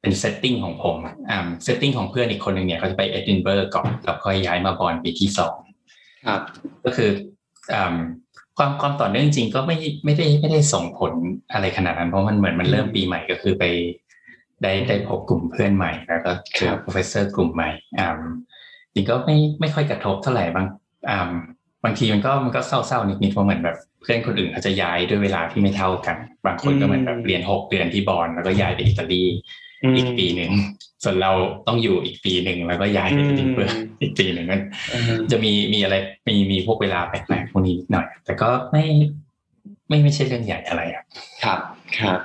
[0.00, 0.96] เป็น setting ของผม
[1.30, 5.56] อ่า setting ของเพื่อนอีกคนหนึ่งเนี่ยเขาจะไปเอดินเบอร์ก่อนแล้วค่อยย้ายมาบอนปีที่สอง
[6.28, 6.42] ครับ
[6.84, 7.10] ก็คือ
[7.74, 7.96] อ่า
[8.58, 11.12] ความความต่อเนื่องจริงๆก็ไม่ไม่ได้ไม่ได้ส่งผล
[11.52, 13.64] อะไรขนาดนั้น เพราะมันเหมือนมันเริ่มปีใหม่ก็คือไป
[14.62, 18.20] ได้ได้พบกลุ่มเพื่อนใหม่แล้วก็เจอ professor กลุ่มใหม่อ่า
[18.94, 20.66] จริงก็ไม่ไม่ค่อยกระทบเท่าไหร่บาง
[21.10, 21.32] อ่า
[21.84, 29.22] บางทีมันก็มันก็เศร้าๆนิดๆเพราะเหมือนแบบเพื่อนคนอื่นเขาจะย้ายด้วยเวลาที่ไม่เท่ากัน บางคนก็เหมือนแบบเรียนหกเดือนที่บอลแล้วก็ย้ายไปอิตาลี
[29.82, 30.52] อืมอีกปีหนึ่ง
[31.04, 31.32] ส่วนเรา
[31.66, 34.62] ต้องอยู่อีกปีหนึ่งแล้วก็ย้ายไปอืมเอดินเบอร์อีกปีหนึ่งมัน
[34.94, 35.94] อืมจะมีมีอะไร
[36.28, 38.84] มีมีพวกเวลาแปลกๆพวกนี้นิดหน่อย แต่ก็ไม่
[39.88, 41.02] ไม่ไม่ใช่เรื่องใหญ่อะไรอะ
[41.44, 41.58] ครับ
[41.98, 42.20] ครับ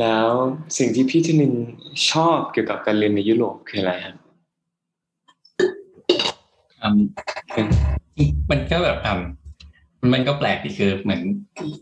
[0.00, 0.28] แล้ว
[0.78, 1.52] สิ่งที่พี่ธนิน
[2.10, 4.14] ชอบเกี่ยวกับการเรียนในยุโรปคืออะไรครับ
[6.82, 7.00] อืม
[8.50, 9.20] มันก็แบบอืม
[10.12, 11.22] มันก็แปลกดีคือเหมือน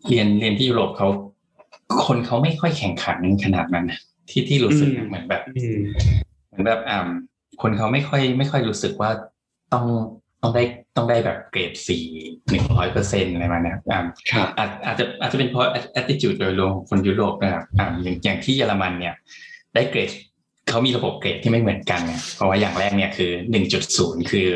[0.09, 1.09] เรียนเรียนที่ยุโรปเขา
[2.05, 4.01] คนเขาไม่ค่อยแข่งขันขนาดนั้นนะ
[4.33, 5.79] ที่ที่รู้สึกอืมเหมือนแบบอืม
[6.49, 7.09] เหมือนแบบอ่า
[7.62, 9.11] คนเขาไม่ค่อยไม่ค่อยรู้สึกว่า
[9.73, 9.87] ต้อง
[10.42, 10.64] ต้องได้
[10.97, 12.05] ต้องได้แบบเกรดสี่
[12.51, 15.66] หนึ่งร้อยเปอร์เซ็นอะไรมาเนี่ยอ่าครับอาจอาจจะอาจจะเป็นเพราะ
[16.01, 19.14] attitude โดยรวมของคนยุโรปนะครับอ่าอย่างอย่างที่เยอรมันเนี่ย
[19.75, 20.11] ได้เกรด
[20.68, 24.49] เขามีระบบเกรดที่ไม่เหมือนกันเนี่ยเพราะว่าอย่างแรกเนี่ยคือหนึ่งจุดศูนย์คือ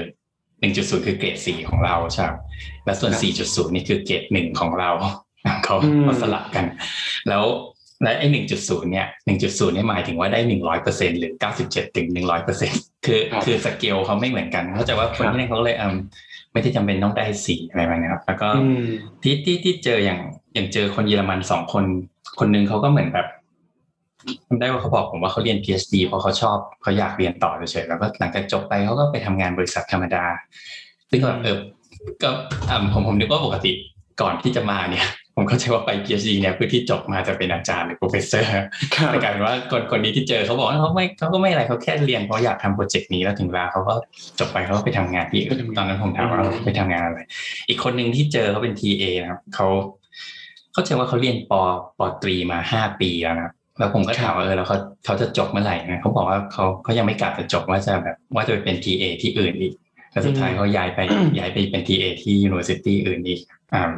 [0.60, 2.30] หนึ่งจุดศูนย์คือเกรดสี่ของเราใช่ไหม
[2.84, 4.90] แล้วส่วนครับสี่จุดศูนย์นี่คือเกรดหนึ่งของเรา
[5.64, 6.64] เขาอืมเขาสลับกัน
[7.28, 7.44] แล้ว
[8.02, 12.72] และไอ้หนึ่งจุดศูนย์เนี่ยหนึ่งจุดศูนย์เนี่ยหมายถึงว่าได้หนึ่งร้อยเปอร์เซ็นหรือเก้าสิบเจ็ดถึงหนึ่งร้อยเปอร์เซ็น
[13.06, 15.96] คือครับคือสเกลเขาไม่เหมือนกัน เข้าใจว่าคนครับที่นั่นเขาเลยอืม
[16.52, 18.84] ไม่ได้จำเป็นต้องได้สี่อะไรแบบนี้ครับ แล้วก็อืม
[19.22, 20.20] ที่ที่ที่เจออย่าง
[20.54, 21.84] อย่างเจอคนเยอรมันสองคน
[22.38, 23.26] คนหนึงเขาก็เหมือนแบบ
[24.48, 30.24] จำได้ว่าเขาบอกผมว่าเขาเรียน PhD เพราะเขาชอบเขาอยากเรียนต่อเฉยๆแล้วก็หลังจากจบไปเขาก็ไปทำงานบริษัทธรรมดา
[31.10, 31.58] ซึ่งก็แบบเออ
[32.22, 32.30] ก็
[32.68, 33.72] อ่าผมผมนึกว่าปกติ
[34.20, 35.06] ก่อนที่จะมาเนี่ย
[35.38, 38.44] ผมเข้าใจว่าไป PhD เนี่ยเพื่อที่จบมาจะเป็นอาจารย์หรือ professor
[38.94, 43.94] ครับแต่กลายเป็นว่าคนคนนี้ที่เจอเขาบอกว่าเขาไม่เขาก็ไม่อะไรเขาแค่เรียนเพราะอยากทำโปรเจกต์นี้แล้วถึงเวลาเขาก็
[44.38, 47.20] จบไปเขาก็ไปทำงานที่อื่นตอนนั้นผมถามว่าอืมไปทำงานอะไร
[47.68, 49.66] อีกคนหนึ่งที่เจอเขาเป็น TA นะครับเขา
[50.72, 51.52] เข้าใจว่าเขาเรียนป
[51.98, 59.74] ปตรีมาห้าปีแล้วนะครับแล้วผมก็ถามว่าเออแล้วเขาเขาจะจบเมื่อไหร่นะเขาบอกว่าเขาเขายังไม่กลับจะจบว่าจะแบบว่าจะไปเป็น TA ที่อื่นอีก
[60.12, 61.00] แล้วสุดท้ายเขาย้ายไป
[61.38, 63.40] ย้ายไปเป็น TA ที่ university อื่นอีก
[63.74, 63.92] อ่า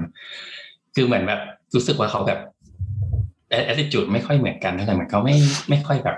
[1.01, 1.41] คือเหมือนแบบ
[1.75, 2.41] รู้สึกว่าเขาแบบ
[3.51, 5.37] แอดจูดไม่ค่อยเหมือนกันเท่าไหร่เหมือนเขาไม่
[5.71, 6.17] ไม่ค่อยแบบ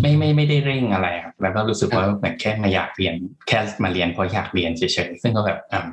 [0.00, 3.14] ไม่ไม่ไม่ได้เร่งอะไรครับแล้วก็รู้สึกว่าเหมือนแค่มาอยากเรียน
[3.48, 5.86] แค่มาเรียนเพราะอยากเรียนเฉยๆซึ่งก็แบบอ่า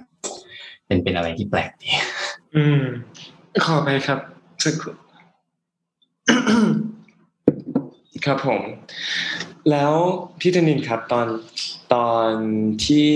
[0.86, 1.89] เป็นเป็นอะไรที่แปลกดี
[2.56, 2.82] อืม
[3.65, 4.20] ขอไปครับ
[4.63, 4.94] สักครู่
[8.26, 8.62] ครับผม
[9.72, 9.94] แล้ว
[10.39, 11.28] พี่ธนินครับตอน
[11.94, 12.32] ตอน
[12.86, 13.12] ที่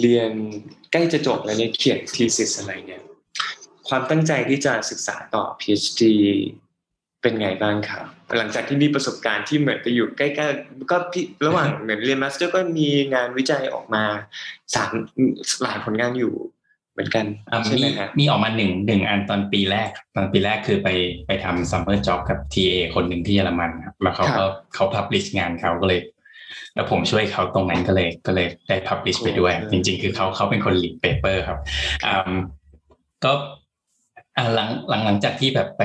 [0.00, 0.32] เรียน
[0.92, 3.02] ใกล้จะจบแล้วเนี่ยเขียน thesis อะไรเนี่ย
[3.88, 6.02] ความตั้งใจที่จะศึกษาต่อ PhD
[7.22, 8.04] เป็นไงบ้างครับ
[8.38, 14.04] หลังจากที่มีประสบการณ์ที่เหมือนไปอยู่ใกล้ๆก็พี่ระหว่างเหมือนเรียน master ก็มีงานวิจัยออกมา
[14.74, 14.92] สาม
[15.62, 16.34] หลายผลงานอยู่
[16.92, 20.88] เหมือนกันอะใช่มีไหมครับมีออกมาหนึ่งหนึ่งอันตอนปีแรก ตอนปีแรกคือไป
[21.26, 26.00] ไปทำ summer job กับ TA คนหนึ่งที่เยอรมันครับแล้วเขาครับก็เขา publish งานเขาก็เลย
[26.74, 31.58] แล้วผมช่วยเขาตรงนั้นก็เลยก็เลยได้ publish ไปด้วยโอ้จริง ๆ คือเขาเขาเป็นคน lead paper ครับ
[32.06, 32.32] อ่า
[33.24, 33.32] ก็
[34.38, 35.82] อ่าหลังหลังหลังจากที่แบบไป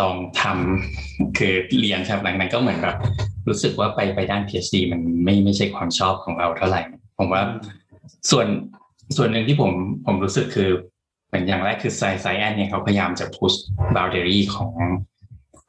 [0.00, 2.96] ลองทำคือเรียนครับหลังนั้นก็เหมือนแบบ
[3.48, 6.80] รู้สึกว่าไปไปด้าน PhD มันไม่ไม่ใช่ความชอบของเราเท่าไหร่
[7.18, 7.42] ผมว่า
[8.30, 8.46] ส่วน
[9.16, 9.72] ส่วนหนึ่งที่ผม
[10.06, 10.70] ผมรู้สึกคือ
[11.28, 13.56] เหมือนอย่างแรกคือไซไซแอนเนี่ยเขาพยายามจะ push
[13.96, 14.72] boundary ของ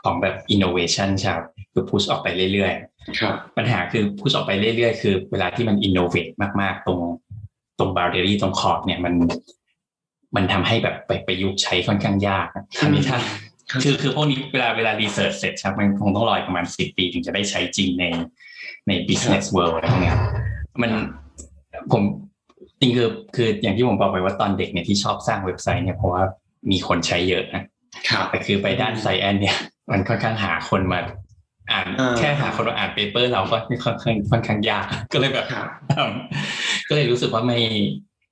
[0.04, 2.74] ของแบบ innovation ใช่ครับคือ push ออกไปเรื่อย
[3.20, 7.00] ครับๆปัญหาคือ push ออกไปเรื่อยๆ คือเวลาที่มัน innovate มากๆ ตรง
[7.80, 9.14] ตรง boundary ตรงขอบเนี่ยมัน
[10.36, 12.48] มันทำให้แบบไปประยุกต์ใช้ค่อนข้างยาก
[12.82, 13.18] อันนี้ถ้า
[13.72, 18.06] ครับคือคือพวกนี้เวลาเวลารีเสิร์ชเสร็จครับมันคงต้องรออีกประมาณสิบปีถึงจะได้ใช้จริงใน
[18.88, 20.32] ใน business world อะไรพวกเนี้ยครับ
[20.82, 20.92] มัน
[21.92, 22.04] ผม
[22.82, 26.24] จริงคือคืออย่างที่ผมบอกไปว่าตอนเด็กเนี่ยที่ชอบสร้างเว็บไซต์เนี่ยเพราะว่า
[26.72, 27.64] มีคนใช้เยอะนะ
[28.10, 29.58] ครับแต่คือไปด้าน science เนี่ย
[29.92, 31.00] มันค่อนข้างหาคนมา
[31.72, 35.68] อ่านอ่าแค่หาคนมาอ่าน paper เราก็ค่อนข้างค่อนข้างยากก็เลยแบบครับ
[36.90, 37.60] ก็เลยรู้สึกว่าไม่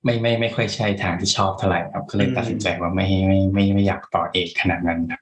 [0.03, 5.21] ไม่ไม่ไม่ค่อยใช่ทางที่ชอบเท่าไหร่ครับก็เลยอืมตัดสินใจว่าไม่ไม่ไม่ไม่อยากต่อเอกขนาดนั้นครับ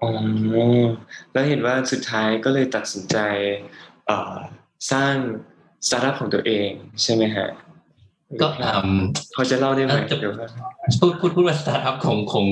[0.00, 0.10] อ๋อ
[1.32, 3.16] แล้วเห็นว่าสุดท้ายก็เลยตัดสินใจ
[4.06, 4.34] เอ่อ
[4.92, 5.14] สร้าง
[5.86, 6.70] สตาร์ทอัพของตัวเอง
[7.02, 7.48] ใช่ไหมฮะ
[8.40, 9.00] ก็อืม
[9.34, 10.48] พอจะเล่าได้ไหมเอ่อจะเดี๋ยวว่า
[11.00, 12.44] พูดพูดพูดว่าสตาร์ทอัพคงคง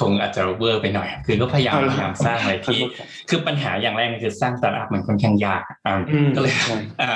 [0.00, 2.80] คงอาจจะเวอร์ไปหน่อยครับคือก็พยายามเอาละพยายามสร้างอะไรที่
[3.28, 7.14] คือปัญหาอย่างแรกคือสร้างสตาร์ทอัพมันค่อนข้างยากอ่าอืมก็เลยใช่อ่า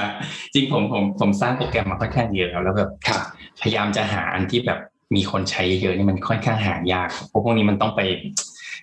[0.55, 3.21] จริงผมผมผมสร้างโปรแกรมมาค่อนข้างเยอะแล้วแล้วแบบครับ
[3.61, 4.81] พยายามจะหาอันที่แบบ
[5.17, 8.01] มีคนใช้เยอะนี่มันค่อนข้างหายากเพราะพวกนี้มันต้องไป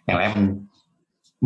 [0.05, 0.45] อย่างแรกมัน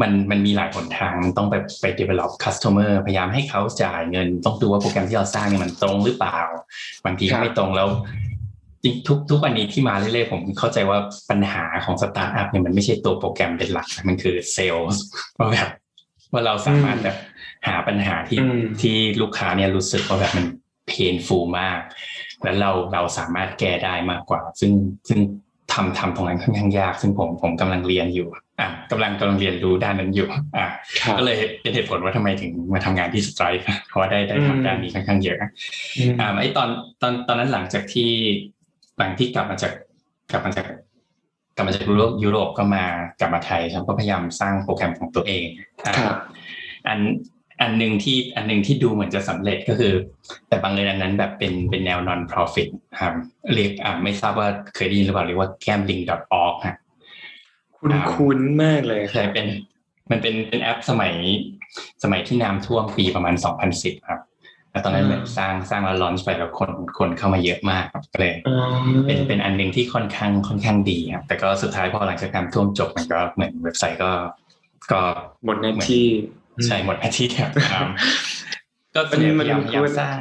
[0.02, 6.40] มันมันมีหลายหนทางมันต้องไปไป develop customer พยายามให้เขาจ่ายเงิน ต้องดูว่าโปรแกรมที่เราสร้างเนี่ยมันตรงหรือเปล่า
[7.06, 7.88] บางทีครับก็ไม่ตรงแล้ว
[8.84, 10.98] จริงทุกทุกวันนี้ที่มาเรื่อยๆผมเข้าใจว่า
[11.30, 14.86] ปัญหาของสตาร์ทอัพเนี่ยมันไม่ใช่ตัวโปรแกรมเป็นหลัก มันคือเซลล์
[15.38, 15.70] ว่าแบบ
[16.32, 17.18] ว่าเราสามารถแบบ
[17.68, 20.46] หาปัญหาที่อืมที่ลูกค้าเนี่ยรู้สึกว่าแบบมัน
[20.88, 21.80] painful มาก
[22.44, 24.72] แล้วเราเราสามารถแก้ได้มากกว่า ซึ่ง
[25.10, 25.20] ซึ่ง
[25.74, 28.28] ทำทำตรงนั้นค่อนข้างยาก ซึ่งผมผมกำลังเรียนอยู่
[28.60, 30.28] อะกำลังกำลังเรียนรู้ด้านนั้นอยู่
[30.58, 30.68] อะ
[31.02, 35.38] ครับก็เลยเป็นเหตุผลว่าทำไมถึงมาทำงานที่สไตร์เพราะว่าได้ได้อืมทำด้านนี้ค่อนข้างเยอะ
[35.98, 36.70] อืมอ่าไอตอน
[37.02, 38.10] ตอนตอนนั้นหลังจากที่
[38.98, 39.72] หลังที่กลับมาจาก
[40.32, 40.68] กลับมาจาก
[41.56, 42.86] กลับมาจากยุโรปยุโรปก็มา
[43.20, 45.46] กลับมาไทยฉันก็พยายามสร้างโปรแกรมของตัวเอง
[45.86, 46.18] อ่าครับ
[46.88, 47.00] อัน
[47.62, 49.94] อันหนึ่งที่อันหนึ่งที่ดูเหมือนจะสำเร็จก็คือ
[50.48, 52.70] แต่บางเอิญอันนั้นแบบเป็นเป็นแนว non profit
[53.02, 53.13] ครับ
[53.54, 56.76] เรียกอ่าไม่ทราบว่าเคยได้ยินหรือเปล่าเรียกว่า gambling.org ฮะ
[57.78, 59.46] คุ้นคุ้นๆมากเลยเคยเป็น
[60.12, 61.13] มันเป็นเป็นแอปสมัย
[62.04, 63.36] สมัยที่น้ำท่วมปีประมาณ
[63.72, 64.22] 2010 ครับ
[64.72, 68.58] แล้วตอนนั้นอ่าเหมือนสร้างสร้างแล้วลอนช์ไปแล้วคนคนเข้ามาเยอะมากครับก็เลยอ๋อ
[69.06, 74.12] เป็นเป็นอันหนึ่งที่ค่อนข้างค่อนข้างดีครับแต่ก็สุดท้ายพอหลังจากการท่วมจบมันก็เหมือนเว็บไซต์ก็
[74.92, 75.02] ก็
[75.46, 76.06] หมดหน้าที่
[76.66, 77.82] ใช่หมดหน้าที่ครับอ่า
[78.96, 80.16] ก็อันนี้มันพยายามมันพยายามสร้าง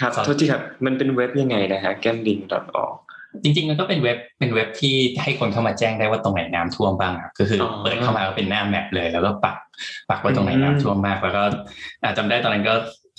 [0.00, 2.96] ครับครับโทษทีครับ มันเป็นเว็บยังไงนะฮะ แก้มลิง.org
[3.42, 9.56] จริงๆมันก็เป็นเว็บเป็นเว็บที่ให้คนเข้ามาแจ้งได้ว่าตรงไหนน้ำท่วมบ้างครับก็คือออเปิดเข้ามาก็เป็นหน้า map เลย แล้วก็ปัก
[10.08, 11.42] ปักว่าตรงไหนน้ำท่วมมาก แล้วก็
[12.02, 12.74] อ่าจำได้ตอนนั้นก็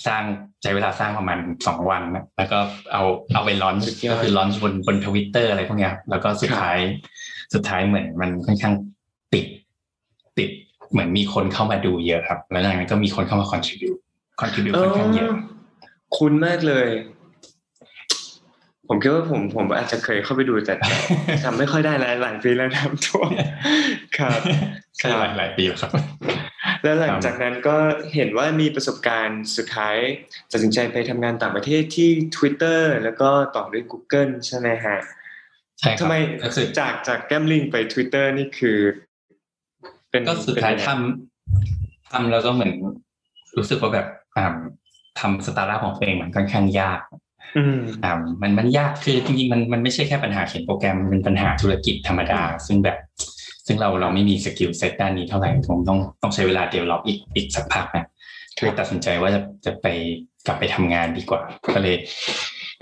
[0.06, 0.22] สร้าง
[0.62, 2.58] ใช้เวลาสร้างประมาณสองวันนะแล้วก็
[2.92, 3.02] เอา
[3.34, 6.78] เอาไป launch สุดยอดก็คือ launch บนบนทวิตเตอร์อะไรพวกเนี้ยครับแล้วก็ครับสุดท้าย
[7.54, 8.74] สุดท้ายเหมือนมันค่อนข้าง
[9.34, 9.46] ติด
[10.38, 10.50] ติด
[10.90, 13.98] เหมือนมีคนเข้ามาดูเยอะครับ แล้วจากนั้นก็มีคนเข้ามา contribute
[14.40, 15.32] contribute ค่อนข้างเยอะ
[16.16, 16.88] คุ้นมากเลย
[18.88, 20.74] ผมคิดว่าผมผมอาจจะเคยเข้าไปดูแต่
[21.44, 23.30] จำไม่ค่อยได้แล้วหลายปีแล้วน้ำท่วม
[24.18, 24.40] ครับ
[24.98, 25.90] ใช่หลายหลายปีแล้วครับ
[26.82, 27.76] แล้วหลังจากนั้นก็
[28.14, 29.96] เห็นว่ามีประสบการณ์สุดท้าย
[30.52, 34.98] ตัดสินใจไปทำงานต่างประเทศที่ Twitter แล้วก็ต่อด้วย Google ใช่ไหมฮะ
[35.78, 38.78] ใช่ครับทำไมก็คือจากจากแก้มลิงไป Twitter นี่คือ
[40.10, 42.72] เป็นก็สุดท้ายเป็นไงทำทำแล้วก็เหมือน
[43.56, 44.46] รู้สึกว่าแบบอ่า
[45.20, 47.00] ทำสตาร์ทอัพของตัวเองมันค่อนข้างยาก
[47.56, 52.98] อืมอ่ามันมันยากคือจริงๆมันมันไม่ใช่แค่ปัญหาเขียนโปรแกรมมันเป็นปัญหาธุรกิจธรรมดา ซึ่งแบบ
[53.66, 58.06] ซึ่งเราเราไม่มี skill set ด้านนี้เท่าไหร่ผมต้องต้องใช้เวลา develop อีกอีกสักพักนะ
[58.56, 59.86] ก็เลยตัดสินใจว่าจะจะไป
[60.46, 61.40] กลับไปทำงานดีกว่า
[61.74, 61.96] ก็เลย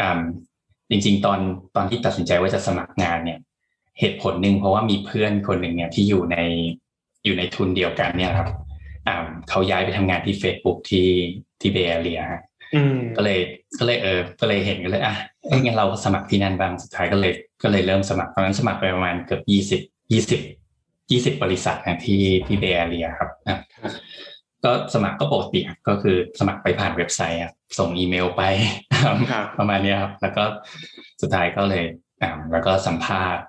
[0.01, 0.21] อ่า
[0.91, 1.39] จริง ๆ ตอน
[1.77, 3.39] ตอนที่ตัดสินใจว่าจะสมัครงานเนี่ย
[4.01, 6.37] เหตุผลหนึ่งเพราะว่ามีเพื่อนคนหนึ่งเนี่ยที่อยู่ใน
[7.27, 8.49] อยู่ในทุนเดียวกันเนี่ยครับ
[9.09, 9.17] อ่า
[9.49, 11.09] เขาย้ายไปทำงานที่ Facebook ที่
[11.61, 12.23] ที่เบเรีย
[12.75, 13.39] อืมก็เลย
[13.79, 15.15] ก็เลยเออ ก็เลยเห็นก็เลยอะ
[15.49, 19.81] เอ้ยงั้นเราก็สมัครที่นั่นบ้างสุดท้ายก็เลยก็เลยเริ่มสมัครตอนนั้นสมัครไปประมาณเกือบยี่สิบ
[20.13, 20.41] ยี่สิบ
[21.11, 23.59] ยี่สิบบริษัทนะที่ที่เบเรียครับอะ
[24.65, 28.43] ก็สมัครก็ปกติครับก็คือสมัครไปผ่านเว็บไซต์ครับส่งอีเมลไป
[29.05, 29.17] ครับ
[29.59, 30.45] ประมาณเนี้ยครับ แล้วก็
[31.23, 31.85] สุดท้ายก็เลย
[32.23, 33.45] อ่าแล้วก็สัมภาษณ์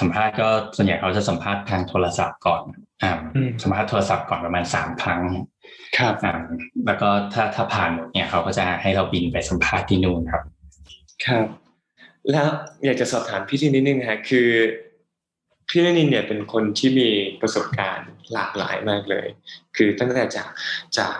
[0.00, 2.62] สัมภาษณ์ก็ส่วนใหญ่เขาจะสัมภาษณ์ทางโทรศัพท์ก่อน
[3.02, 5.22] อ่าอืมสัมภาษณ์โทรศัพท์ก่อนประมาณสามครั้ง
[5.98, 6.34] ครับอ่า
[6.86, 10.42] แล้วก็ถ้าถ้าผ่านหมดเนี่ยเขาก็จะให้เราบินไปสัมภาษณ์ที่นู่นครับ
[11.26, 11.46] ครับ
[12.30, 12.48] แล้ว
[12.84, 14.48] อยากจะสอบถามพี่ทีนิดนึงฮะคือ
[15.68, 19.26] พี่นนินเนี่ยเป็นคนที่มีประสบการณ์หลากหลายมากเลย
[19.76, 20.48] คือตั้งแต่จาก
[20.98, 21.16] จาก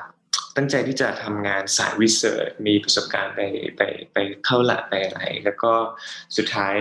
[0.56, 3.40] ตั้งใจที่จะทำงานสายวิจัยมีประสบการณ์ไป
[3.76, 5.72] ไปไปเข้าหลักไปอะไรแล้วก็
[6.36, 6.74] สุดท้าย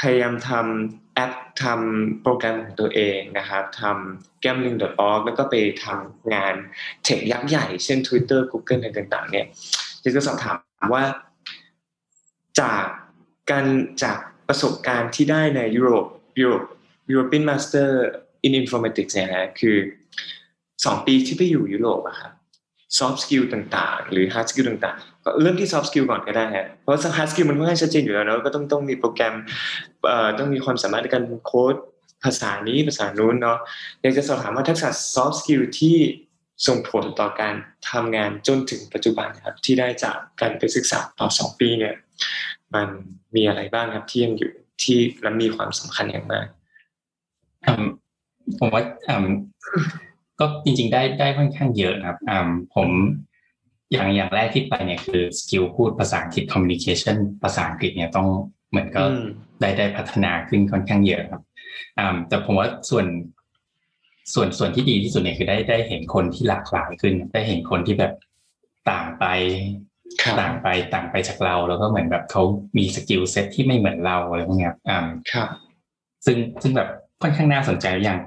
[0.00, 1.32] พยายามทำแอป
[1.62, 6.54] ทำโปรแกรมของตัวเองนะครับทำ gambling.org แล้วก็ไปทำงาน
[7.04, 9.46] เทคยักษ์ใหญ่ เช่น Twitter Google อะไรต่างๆ เนี่ย
[10.00, 10.56] อยากจะสอบถาม
[10.94, 11.04] ว่า
[12.60, 12.84] จาก
[13.50, 13.66] การ
[14.02, 16.06] จากประสบการณ์ที่ได้ในยุโรป
[16.40, 16.64] ยุโรป
[17.12, 17.88] European Master
[18.46, 19.76] in Informatics เนี่ยฮะคือ
[20.84, 22.32] สองปีที่ไปอยู่ยุโรปอะครับ
[22.98, 29.34] soft skill ต่างๆ หรือ hard skill ต่างๆ ก็เริ่มที่ soft skill ก่อนก็ได้ฮะเพราะ hard skill มันค่อนข้างชัดเจนอยู่แล้วเนอะก็ต้องต้องมีโปรแกรม
[30.08, 31.74] เอ่อต้องมีความสามารถในการโค้ด
[32.24, 33.58] ภาษานี้ภาษานู้นเนาะ
[34.02, 35.96] อยากจะสอบถามว่าทักษะ soft skill ที่
[36.66, 37.54] ส่งผลต่อการ
[37.90, 41.94] ทำงานจนถึงปัจจุบันครับ ที่ได้จากการไปศึกษาต่อสองปีเนี่ย
[42.74, 42.88] มัน
[43.36, 44.50] มีอะไรบ้างครับที่ยังอยู่
[44.82, 46.46] ที่และมีความสำคัญอย่างมาก
[48.58, 49.26] ผมว่าอืม
[50.40, 52.88] ก็จริงๆได้ได้ค่อนข้างเยอะนะครับอืมผม
[53.92, 58.28] อย่างอย่างแรกที่ไปเนี่ยคือสกิลพูดภาษาอังกฤษ communication ภาษาอังกฤษเนี่ยต้อง
[58.70, 59.24] เหมือนก็อืม
[59.60, 61.42] ได้ได้พัฒนาขึ้นค่อนข้างเยอะครับ
[61.98, 63.06] อืมแต่ผมว่าส่วน
[64.34, 68.12] ส่วนส่วนที่ดีที่สุดเนี่ยคือได้ได้เห็นคนที่หลากหลายขึ้น ได้เห็นคนที่แบบ
[68.90, 69.24] ต่างไป
[70.22, 72.42] ครับต่างไปต่างไปจากเรา แล้วก็เหมือนแบบเขา
[72.76, 75.48] มี skill set ที่ไม่เหมือนเราอะไรพวกเนี้ยอืมครับ
[76.26, 76.88] ซึ่งซึ่งแบบ
[77.22, 78.18] ค่อนข้างน่าสนใจอย่าง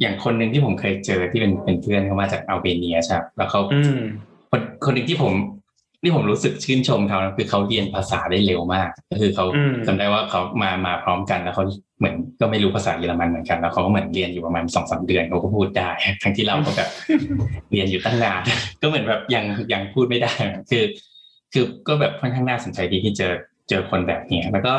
[0.00, 4.00] อย่างคนหนึ่งที่ผมเคยเจอที่เป็นเป็นเพื่อนเขามาจากอัลเบเนียใช่ไหมแล้วเขาอืม
[4.50, 5.32] คนคนหนึ่งที่ผม
[6.02, 11.64] ที่ผมรู้สึกชื่นชมเขานะคือเขาเรียนภาษาได้เร็วมาก ก็คือเขาอืมจำได้ว่าเขามามาพร้อมกันแล้วเขา
[11.98, 15.90] เหมือนก็ไม่รู้ภาษาเยอรมันเหมือนกัน แล้วเขาก็เหมือนเรียนอยู่ประมาณสองสามเดือนเขาก็พูดได้
[16.22, 16.88] ทั้งที่เราก็แบบ
[17.70, 18.42] เรียนอยู่ตั้งนาน
[18.82, 20.32] ก็เหมือนแบบยังยังพูดไม่ได้
[20.70, 20.84] คือ
[21.52, 23.32] คือก็แบบค่อนข้างน่าสนใจดีที่เจอ
[23.68, 24.74] เจอคนแบบเนี้ยแล้วก็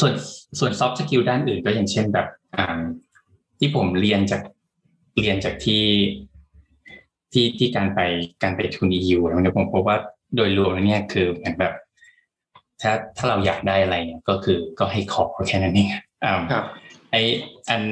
[0.00, 0.12] ส่วน
[0.58, 2.78] ส่วน soft skill ด้านอื่นก็อย่างเช่นแบบอ่า
[3.64, 4.42] ที่ผมเรียนจาก
[5.20, 5.84] เรียนจากที่
[7.32, 8.00] ที่ที่การไป
[8.42, 9.96] การไปทุน EU แล้วเนี่ยผมพบว่า
[10.36, 11.72] โดยรวมแล้วเนี่ยคือเหมือนแบบ
[12.82, 15.88] ถ้าถ้าเราอยากได้อะไรเนี่ยก็คือก็ให้ขอแค่นั้นเอง
[16.24, 16.64] อ่าครับ
[17.10, 17.16] ไอ
[17.68, 17.82] อัน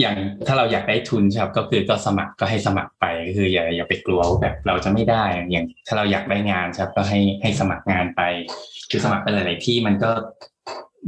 [0.00, 8.20] อย่างถ้าเราอยากได้ทุนใช่ครับ ก็คือก็สมัครก็ให้สมัครไปก็คืออย่าอย่าไปกลัวว่าแบบเราจะไม่ได้อย่าง ถ้าเราอยากได้งานใช่ครับ ก็ให้ให้สมัครงานไป
[8.90, 10.10] คือสมัครไปหลาย ๆ ที่มันก็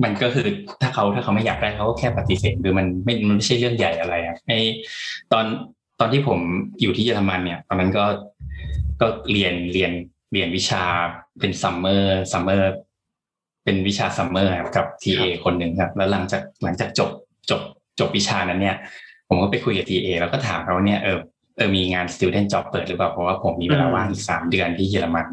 [0.03, 0.47] มันก็คือ
[0.83, 4.53] ถ้าเขาถ้าเขาไม่อยากได้เขาก็แค่ปฏิเสธคือมันไม่มันไม่ใช่เรื่องใหญ่อะไรอะไอ
[5.33, 5.45] ตอน
[6.01, 6.39] ตอนที่ผม
[6.81, 8.05] อยู่ที่เยอรมันเนี่ย ตอนนั้นก็
[9.01, 9.93] ก็เรียนเรียน
[10.33, 10.83] เรียนวิชา
[11.41, 12.71] เป็น summer summer
[13.65, 17.11] เป็นวิชา summer ครับกับ TA คนหนึ่งครับ แล้วหลังจากหลังจากจบ
[17.51, 17.61] จบ
[18.01, 18.77] จบวิชานั้นเนี่ย
[19.29, 21.19] ผมก็ไปคุยกับ TA แล้วก็ถามเขาว่าเนี่ยเออ
[21.57, 25.27] เออมีงาน student job เปิดหรือเปล่าเพราะว่าผมมีเวลาว่างอีกสามเดือนที่เยอรมัน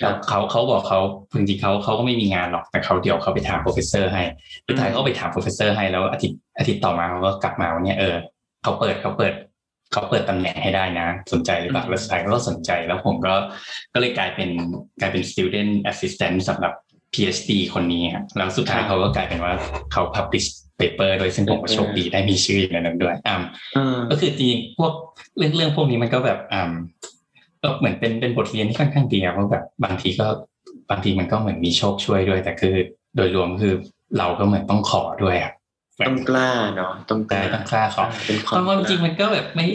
[0.00, 1.00] ครัแล้บวเขาเขาบอกเขา
[1.36, 4.22] จริงๆเขาเขาก็ไม่มีงานหรอกแต่เขาเดี๋ยวเขาไปถาม professor ให้
[4.68, 8.16] สุดท้ายเขาไปถาม professor ให้แล้วอาทิตย์อาทิตย์ต่อมาเขาก็กลับมาว่าเนี่ยเออ
[8.62, 9.34] เขาเปิดเขาเปิด
[9.92, 13.34] เขาเปิดตำแหน่งให้ได้นะ สนใจหรือเปล่าอืมแล้วสุดท้ายเขาก็สนใจแล้วผมก็
[13.92, 14.50] ก็เลยกลายเป็น
[15.00, 16.72] กลายเป็น student assistant สำหรับ
[17.14, 19.54] PhD คนนี้ครับแล้วสุดท้ายเขาก็กลายเป็นว่า
[19.92, 20.48] เขา publish
[20.80, 23.36] paper โดยซึ่งผมก็โชคดีได้มีชื่อในนั้นด้วยอ่า
[23.76, 24.92] อ่าก็คือจริงๆพวก
[25.36, 26.72] เรื่องเรื่องพวกนี้มันก็แบบอ่า
[27.62, 30.26] ก็เหมือนเป็นเป็นบทเรียนที่ค่อนข้างดีอะเพราะแบบบางทีก็
[30.90, 32.74] บางทีมันก็เหมือนมีโชคช่วยด้วย แต่คือ
[33.16, 33.74] โดยรวมคือ
[34.18, 35.52] เราก็เหมือนต้องขอด้วยอะ
[35.98, 39.66] แบบต้องกล้าเนาะต้องกแต่ล้าต้องกล้าขอเป็นควาความมจริงมันก็แบบไม่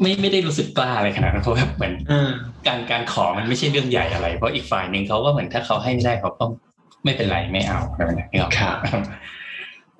[0.00, 2.30] ไม่ไม่ได้รู้สึกกล้าอะไรขนาดนั้นเพราะแบบเหมือนอ่า
[2.66, 6.44] การการขอมันไม่ใช่เรื่องใหญ่อะไร เพราะอีกฝ่ายหนึ่งเขาก็เหมือนถ้าเขาให้ไม่ได้เขาก็
[7.04, 8.76] ไม่เป็นไรไม่เอาอะไรแบบนี้หรอกครับ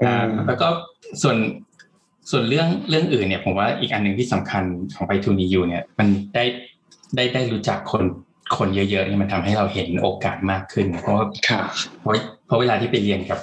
[0.04, 0.68] อ่าอืมแล้วก็
[1.22, 1.36] ส่วน
[2.30, 4.64] ส่วนเรื่องเรื่องอื่นเนี่ยผมว่าอีกอันหนึ่งที่สำคัญ
[4.96, 6.44] ของไปทูนียูเนี่ย มันได้
[7.16, 8.02] ได้ได้รู้จักคน
[8.56, 11.64] คนเยอะๆเนี่ยมันทำให้เราเห็นโอกาสมากขึ้น เพราะว่าครับ
[12.00, 12.12] เพราะ
[12.46, 13.38] เพราะเวลาที่ไปเรียนกับ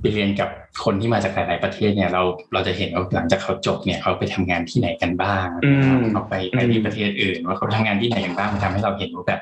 [0.00, 0.48] ไปเรียนกับ
[0.84, 2.22] คนที่มาจากหลาย ๆ ประเทศเนี่ย เรา
[2.52, 9.40] เราจะเห็นว่าหลังจากเขาจบเนี่ยเขาไปทำงานที่ไหนกันบ้างอืมเขาไปไปอืมที่ประเทศอื่น ว่าเขาทำงานที่ไหนกันบ้างมันทำให้เราเห็นว่าแบบ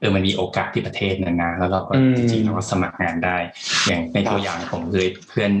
[0.00, 3.36] เออมันมีโอกาสที่ประเทศนั้นนะแล้วเราก็จริงๆเราก็สมัครงานได้
[3.86, 5.52] อย่างในตัวอย่างผมเคยเพื่อน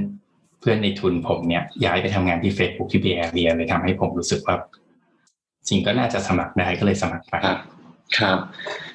[0.60, 4.56] เพื่อนในทุนผมเนี่ยย้ายไปทำงานที่ Facebook ที่ Bay Area เลยทำให้ผมรู้สึกว่า
[5.68, 7.58] จริงก็น่าจะสมัครได้ก็เลยสมัครไปครับ
[8.18, 8.38] ครับ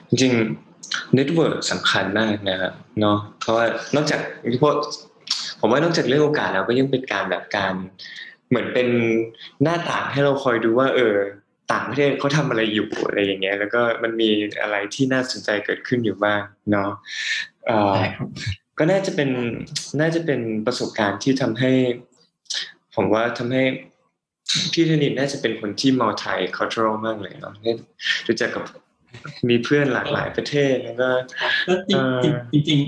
[0.09, 4.19] จริงๆ network สำคัญมากนะครับเนาะเพราะว่านอกจาก
[4.61, 4.75] พวก
[5.59, 7.73] ผมว่านอกจากเรื่องโอกาสแล้วก็ยังเป็นการแบบการ
[8.49, 8.87] เหมือนเป็น
[9.63, 11.15] หน้าต่างให้เราคอยดูว่า เออ
[11.71, 14.29] ต่างประเทศเขาทำอะไรอยู่อะไรอย่างเงี้ย แล้วก็มันมี
[14.61, 16.91] อะไรที่น่าสนใจเกิดขึ้นอยู่บ้างเนาะ
[17.65, 18.27] เอ่อใช่ครับ
[18.77, 19.29] ก็น่าจะเป็น
[20.01, 21.71] น่าจะเป็นประสบการณ์ที่ทำให้
[22.95, 23.63] ผมว่าทำให้
[24.71, 27.71] พี่ธนินน่าจะเป็นคนที่ multi cultural มากเลยเนาะได้
[28.27, 28.63] รู้จักกับ
[29.49, 31.09] มีเพื่อนหลากหลายประเทศแล้วก็
[31.67, 32.79] ก็จริงเออจริง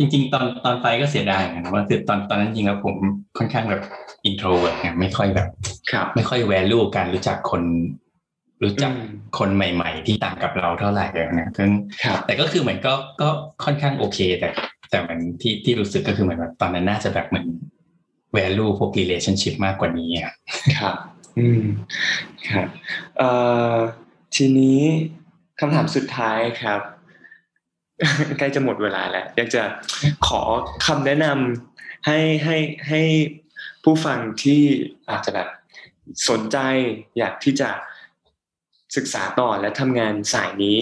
[0.00, 2.94] จริงๆเอ่อจริง ๆ ตอนตอนไปก็เสียดายเหมือนกันว่าคือตอนตอนนั้นจริงแล้วผม
[3.38, 3.82] ค่อนข้างแบบ
[4.24, 5.48] introvert ไงไม่ค่อยแบบ
[5.92, 7.62] ครับไม่ค่อย value การรู้จักคน
[8.62, 11.70] รู้จักอืมคนใหม่ ๆ ที่ต่างกับเราเท่าไหร่เลยนะซึ่ง
[12.04, 13.28] ครับแต่ก็คือเหมือนก็ก็
[13.64, 14.48] ค่อนข้างโอเค แต่
[14.90, 17.46] แต่มันที่ที่รู้สึกก็คือเหมือนแบบตอนนั้นน่าจะแบบเหมือน
[18.36, 20.34] value พวก relationship มากกว่านี้อะ
[20.78, 20.94] ครับ
[21.38, 21.62] อืม
[22.50, 22.66] ครับ
[23.18, 23.30] เอ่
[23.72, 23.74] อ
[24.36, 24.80] ทีนี้
[25.60, 26.80] คำถามสุดท้ายครับ
[28.38, 29.62] ใกล้จะหมดเวลาแล้ว อยากจะ
[30.26, 30.42] ขอ
[30.86, 32.56] คำแนะนำให้ให้
[32.88, 33.00] ให้
[33.84, 34.62] ผู้ฟังที่
[35.10, 35.48] อาจจะแบบ
[36.28, 36.58] สนใจ
[37.18, 37.70] อยากที่จะ
[38.96, 40.78] ศึกษาต่อและทำงานสายนี้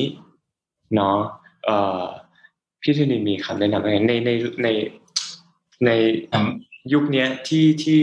[0.94, 1.18] เนาะ
[1.64, 2.02] เอ่อ
[2.83, 4.31] พี่ธนินมีคำแนะนำอะไรในใน
[4.62, 4.68] ใน
[5.87, 5.90] ใน
[6.33, 6.50] อืม
[6.92, 8.02] ยุคเนี้ยที่ที่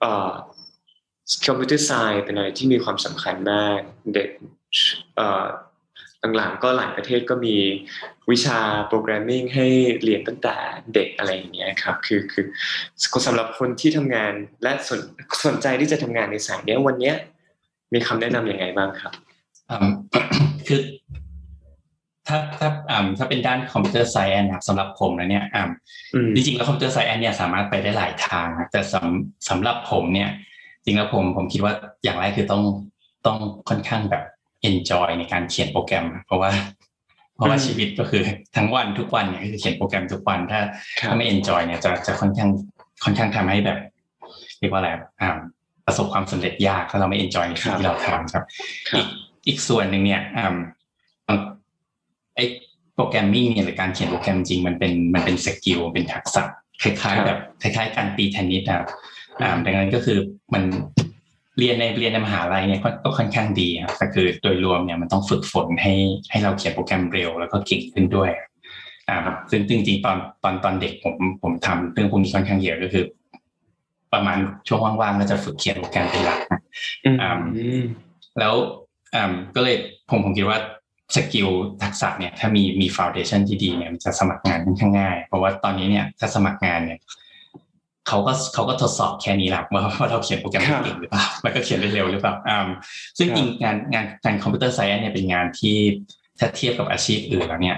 [0.00, 0.30] เอ่อ
[1.46, 3.78] คอมพิวเตอร์ไซน์เป็นอะไรที่มีความสำคัญมาก
[4.14, 4.28] เด็ก
[5.16, 5.46] เอ่อ
[6.36, 7.56] หลังๆก็หลายประเทศก็มี
[8.30, 9.66] วิชาโปรแกรมมิ่งให้
[10.02, 10.56] เรียนตั้งแต่
[10.94, 12.44] เด็กอะไรอย่างเงี้ยครับคือคือ
[13.26, 15.00] สำหรับคนที่ทำงานและสน
[15.46, 17.14] สนใจที่จะทำงานในสายเนี้ยวันเนี้ย
[17.92, 19.12] มีคำแนะนำยังไงบ้างครับ
[19.70, 19.92] อืม
[20.68, 20.80] คือ
[22.26, 25.62] ถ้าถ้าอ่าถ้าเป็นด้านคอมพิวเตอร์ไซแอนนะครับสำหรับผมนะเนี่ยอ่า
[26.14, 30.28] อืมจริงๆแล้วคอมพิวเตอร์ไซแอนเนี่ยสามารถไปได้หลายทางนะแต่สำสำหรับผมเนี่ย
[30.84, 31.72] จริงแล้วผมผมคิดว่า
[32.04, 32.62] อย่างแรกคือต้อง
[33.26, 33.36] ต้อง
[33.68, 34.24] ค่อนข้างแบบ
[34.68, 36.50] enjoy ในการเขียนโปรแกรม เพราะว่า
[37.34, 38.22] เพราะว่าอืมชีวิตก็คือ
[38.56, 40.60] ทั้งวันทุกวันเนี่ยก็คือเขียนโปรแกรมทุกวันถ้า
[41.00, 42.50] ครับถ้าไม่ enjoy เนี่ยจะจะค่อนข้าง
[43.04, 43.78] ค่อนข้างทำให้แบบ
[44.58, 44.90] เรียกว่าอะไร
[45.20, 45.30] อ่า
[45.86, 48.44] ประสบความสำเร็จยากถ้าเราไม่ enjoy ในสิ่งที่เราทำครับ
[48.88, 49.08] ครับอีก
[49.46, 50.56] อีกส่วนหนึ่งเนี่ยอ่า
[52.36, 56.42] ไอ้ programming เนี่ยหรือการเขียนโปรแกรมจริงมันเป็นมันเป็น skill เป็นทักษะ
[56.82, 58.88] คล้ายครับๆแบบคล้ายๆการตีเทนนิสนะครับ
[59.40, 60.18] อ่าดังนั้นก็คือ
[60.54, 60.62] มัน
[61.58, 65.94] เรียนในเรียนในมหาลัยเนี่ยก็ก็ค่อนข้างดีครับแต่คือโดยรวมเนี่ยมันต้องฝึกฝนให้
[66.30, 68.30] ให้เราเขียนโปรแกรมเร็วแล้วก็เก่งขึ้นด้วย
[69.08, 73.04] อ่าครับซึ่งซึ่งจริงๆตอนตอนตอนเด็กผมผมทำเรื่องพวกนี้ค่อนข้างเยอะก็คือ
[74.12, 76.60] ประมาณช่วงว่างๆก็จะฝึกเขียนโปรแกรมเป็นหลักนะ
[77.04, 77.82] อืมอ่าอืม
[78.38, 78.54] แล้ว
[79.14, 79.76] อ่าก็เลย
[80.10, 80.58] ผมผมคิดว่า
[81.14, 81.48] skill
[81.82, 86.98] ทักษะเนี่ยถ้ามีมีฟ u n เดชันที่ดีเนี่ยมันจะสมัครงานค่อนข้างง่าย เพราะว่าตอนนี้เนี่ยถ้าสมัครงานเนี่ย
[88.08, 92.68] เขาก็เขาก็ทดสอบแค่นี้แหละว่าว่าเราเขียนโปรแกรมได้เก่งหรือเปล่าแล้วก็เขียนได้เร็วหรือเปล่าอ่า
[93.18, 95.76] ซึ่งจริงงานงานงาน computer science เนี่ยเป็นงานที่
[96.38, 97.76] ถ้าเทียบกับอาชีพอื่นแล้วเนี่ย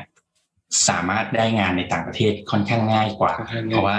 [0.89, 3.99] สามารถได้งานในต่างประเทศค่อนข้างง่ายกว่าค่อนข้างง่ายเพราะว่า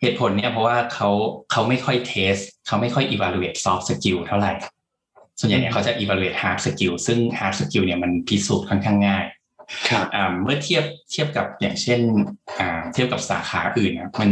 [0.00, 1.10] เหตุผลเนี่ยเพราะว่าเขา
[1.52, 2.34] เขาไม่ค่อยเทส
[2.66, 4.52] เขาไม่ค่อย evaluate soft skill เท่าไหร่
[5.38, 9.37] ส่วนใหญ่เนี่ยเขาจะ evaluate hard skill ซึ่ง hard skill เนี่ยมันพิสูจน์ค่อนข้างง่ายครับอ่า
[10.42, 12.00] เมื่อเทียบเทียบกับอย่างเช่น
[12.60, 14.30] อ่าเทียบกับสาขาอื่นนะมัน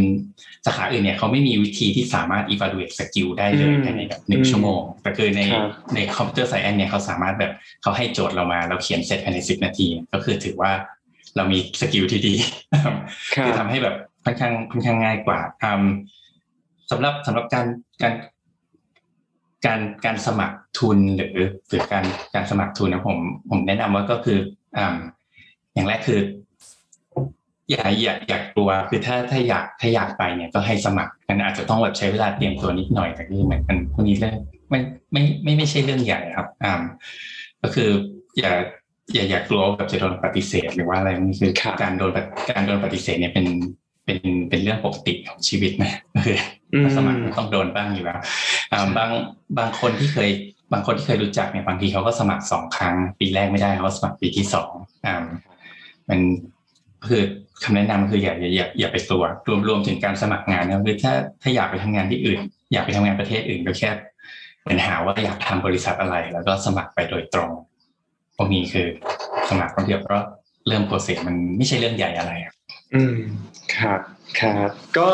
[0.67, 10.73] สาขาอื่นเนี่ยเขาไม่มีวิธีที่สามารถ evaluate skill ได้เลยอืมภายในแบบหนึ่งอืมชั่วโมง แต่คือในครับในคอมพิวเตอร์ไซแอนเนี่ยเขาสามารถแบบเขาให้โจทย์เรามาเราเขียนเสร็จภายในสิบนาที ก็คือถือว่า
[11.37, 12.35] เรามีสกิลที่ดี
[13.37, 15.85] ครัคือบทำให้แบบค่อนข้างค่อนข้างง่ายกว่าอืม
[16.91, 17.67] สำหรับสำหรับการ
[18.03, 18.15] การ
[19.67, 21.37] การการสมัครทุนหรือ
[21.69, 23.19] หรือการการสมัครทุนนะผม
[23.51, 24.39] ผมแนะนำว่าก็คือ
[24.79, 24.97] อ่า
[25.77, 26.21] อย่างแรกคือ
[27.71, 34.35] อย่าอย่าอย่ากลัวคือถ้าถ้าอยากถ้าอยากไปเนี่ยก็ให้สมัครมันอาจจะต้องแบบใช้เวลาเตรียมตัวนิดหน่อยแต่คือเหมือนมันพวกนี้เรื่อง
[34.71, 34.81] ไม่
[35.13, 36.83] ไม่ไม่ไม่ใช่เรื่องใหญ่ครับอ่า
[37.63, 37.89] ก็คือ
[38.39, 38.53] อย่า
[39.13, 43.47] อย่าอย่ากลัวว่าแบบจะโดนปฏิเสธ หรือว่าอะไรนี่คือครับการโดนปฏิการโดนปฏิเสธเนี่ยเป็น
[44.05, 44.19] เป็น
[44.49, 46.37] เป็นเรื่องปกติของชีวิตนะก็คือ
[46.73, 48.19] อืมถ้าสมัครมันต้องโดนบ้างอยู่แล้ว
[48.73, 49.11] อ่าบาง
[49.59, 50.31] บางคนที่เคย
[50.73, 54.73] บางคนที่เคยรู้จักเนี่ยบางทีเขาก็สมัครสองครั้ง ปีแรกไม่ได้เขาสมัครปีที่สอง
[55.07, 55.25] อ่า
[56.11, 56.21] มัน
[57.09, 57.23] คือ
[57.65, 62.41] คำแนะนำคืออย่าอย่าอย่าอย่าไปกลัวรวมรวมถึงการสมัครงานนะคือถ้าถ้าอยากไปทำงานที่อื่น
[62.73, 63.91] อยากไปทำงานประเทศอื่นก็แค่
[64.65, 67.51] เป็นหาว่าอยากทำบริษัทอะไร แล้วก็สมัครไปโดยตรง
[68.37, 68.87] พวกนี้คือ
[69.49, 70.25] สมัครคนเดียวเพราะ
[70.69, 72.55] เริ่มโปรเซสมันไม่ใช่เรื่องใหญ่อะไรครับ
[72.95, 73.17] อืม
[73.77, 74.01] ครับ
[74.41, 75.09] ครับก็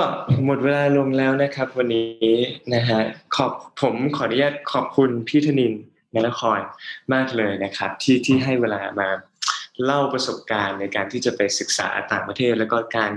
[0.45, 2.35] หมดเวลาลงแล้วนะครับ วันนี้
[2.75, 3.01] นะฮะ
[3.37, 5.73] ขอบผมขออนุญาตขอบคุณพี่ธนิน
[6.15, 6.59] นนคร
[7.15, 9.09] มากเลยนะครับ ที่ที่ให้เวลามา
[9.85, 13.13] เล่าประสบการณ์ในการที่จะไปศึกษาต่างประเทศ แล้วก็การ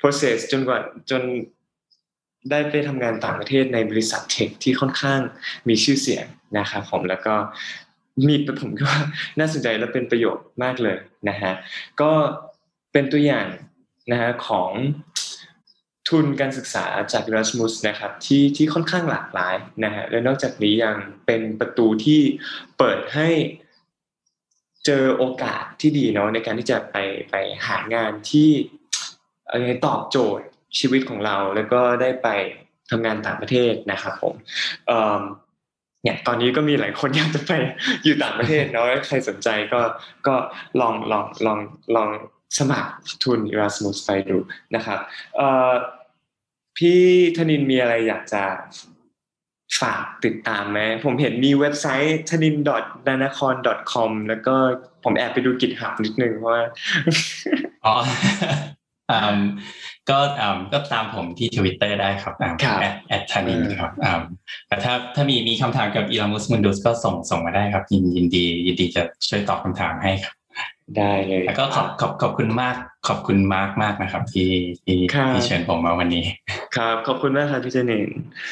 [0.00, 0.78] process จนกว่า
[1.10, 1.22] จน
[2.50, 5.20] ได้ไปทำงานต่างประเทศในบริษัทเทคที่ค่อนข้าง
[5.68, 6.26] มีชื่อเสียง
[6.58, 7.34] นะครับผมแล้วก็
[8.28, 9.00] มีผมก็ว่า
[9.38, 10.96] น่าสนใจและเป็นประโยชน์มากเลย
[11.28, 11.52] นะฮะ
[12.00, 12.12] ก็
[12.92, 13.46] เป็นตัวอย่าง
[14.10, 14.70] นะฮะของ
[16.08, 20.96] ทุนการศึกษาจาก Erasmus นะครับที่ที่ค่อนข้างหลากหลายนะฮะและนอกจากนี้ยัง
[21.26, 22.20] เป็นประตูที่
[22.78, 23.28] เปิดให้
[24.88, 26.96] เจอโอกาสที่ดีเนาะในการที่จะไป
[27.30, 27.34] ไป
[27.66, 28.50] หางานที่
[29.48, 30.46] เอ่อตอบโจทย์
[30.78, 32.28] ชีวิตของเรา แล้วก็ได้ไป
[32.90, 34.34] ทำงานต่างประเทศนะครับผม
[36.02, 37.52] เนี่ยตอนนี้ก็มีหลายคนอยากจะไป
[38.04, 39.80] อยู่ต่างประเทศเนาะใครสนใจก็
[40.26, 40.34] ก็
[40.80, 41.58] ลองลองลอง
[41.96, 42.08] ลอง
[42.58, 42.90] สมัคร
[43.24, 44.38] ทุน Erasmus ไปดู
[44.74, 45.00] นะครับ
[46.78, 47.02] พี่
[47.36, 48.42] ธนินมีอะไรอยากจะ
[49.80, 52.56] ฝากติดตามไหมผมเห็นมีเว็บไซต์ t a n i n
[53.06, 53.54] d a n a k o n
[53.92, 54.54] com แล้วก็
[55.04, 56.64] ผมแอบไปดูกิจหับนิดนึงเพราะว่า
[57.84, 57.94] อ๋อ
[59.10, 59.40] อืม
[60.10, 64.22] ก็อืมก็ตามผมที่ทวิตเตอร์ได้ครับอ่าครับแอดแอดธนินเออครับอืม
[64.68, 70.34] แต่ถ้าถ้ามีมีคำถามกับอีลามุสมุนดุสก็ส่งส่งมาได้ครับ ยินยินดี ยินดีจะช่วยตอบคำถามให้ครับ
[70.96, 72.74] ได้เลยแล้วก็ขอบขอบขอบคุณมาก
[73.08, 74.50] ขอบคุณมากมากนะครับ ที่
[74.84, 76.24] ที่ครับที่เชิญผมมาวันนี้
[76.76, 78.10] ครับ ขอบคุณมากครับพี่เจนิน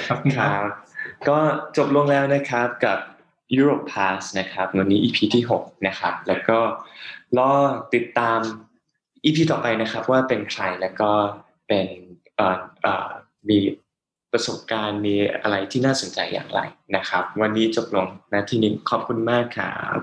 [0.09, 0.86] ขอบคุณคครัรับบ
[1.29, 1.39] ก็
[1.77, 2.99] จบลงแล้วนะครับกับ
[3.57, 6.59] Europe Pass นะครับวันนี้ EP ที่ 6 นะครับ แล้วก็
[7.39, 7.53] รอ
[7.95, 8.41] ติดตาม
[9.25, 11.11] EP ต่อไปนะครับ ว่าเป็นใครแล้วก็
[11.69, 11.87] เป็น
[13.49, 13.59] มี
[14.33, 16.61] ประสบการณ์มีอะไรที่น่าสนใจอย่างไร
[16.97, 19.99] นะครับ วันนี้จบลงนะที่นี้ขอบคุณมากครับ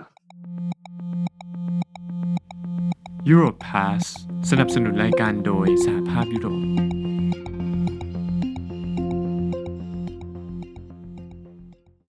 [3.32, 4.04] Europe Pass
[4.50, 6.83] สนับสนุนรายการโดยสหภาพยุโรป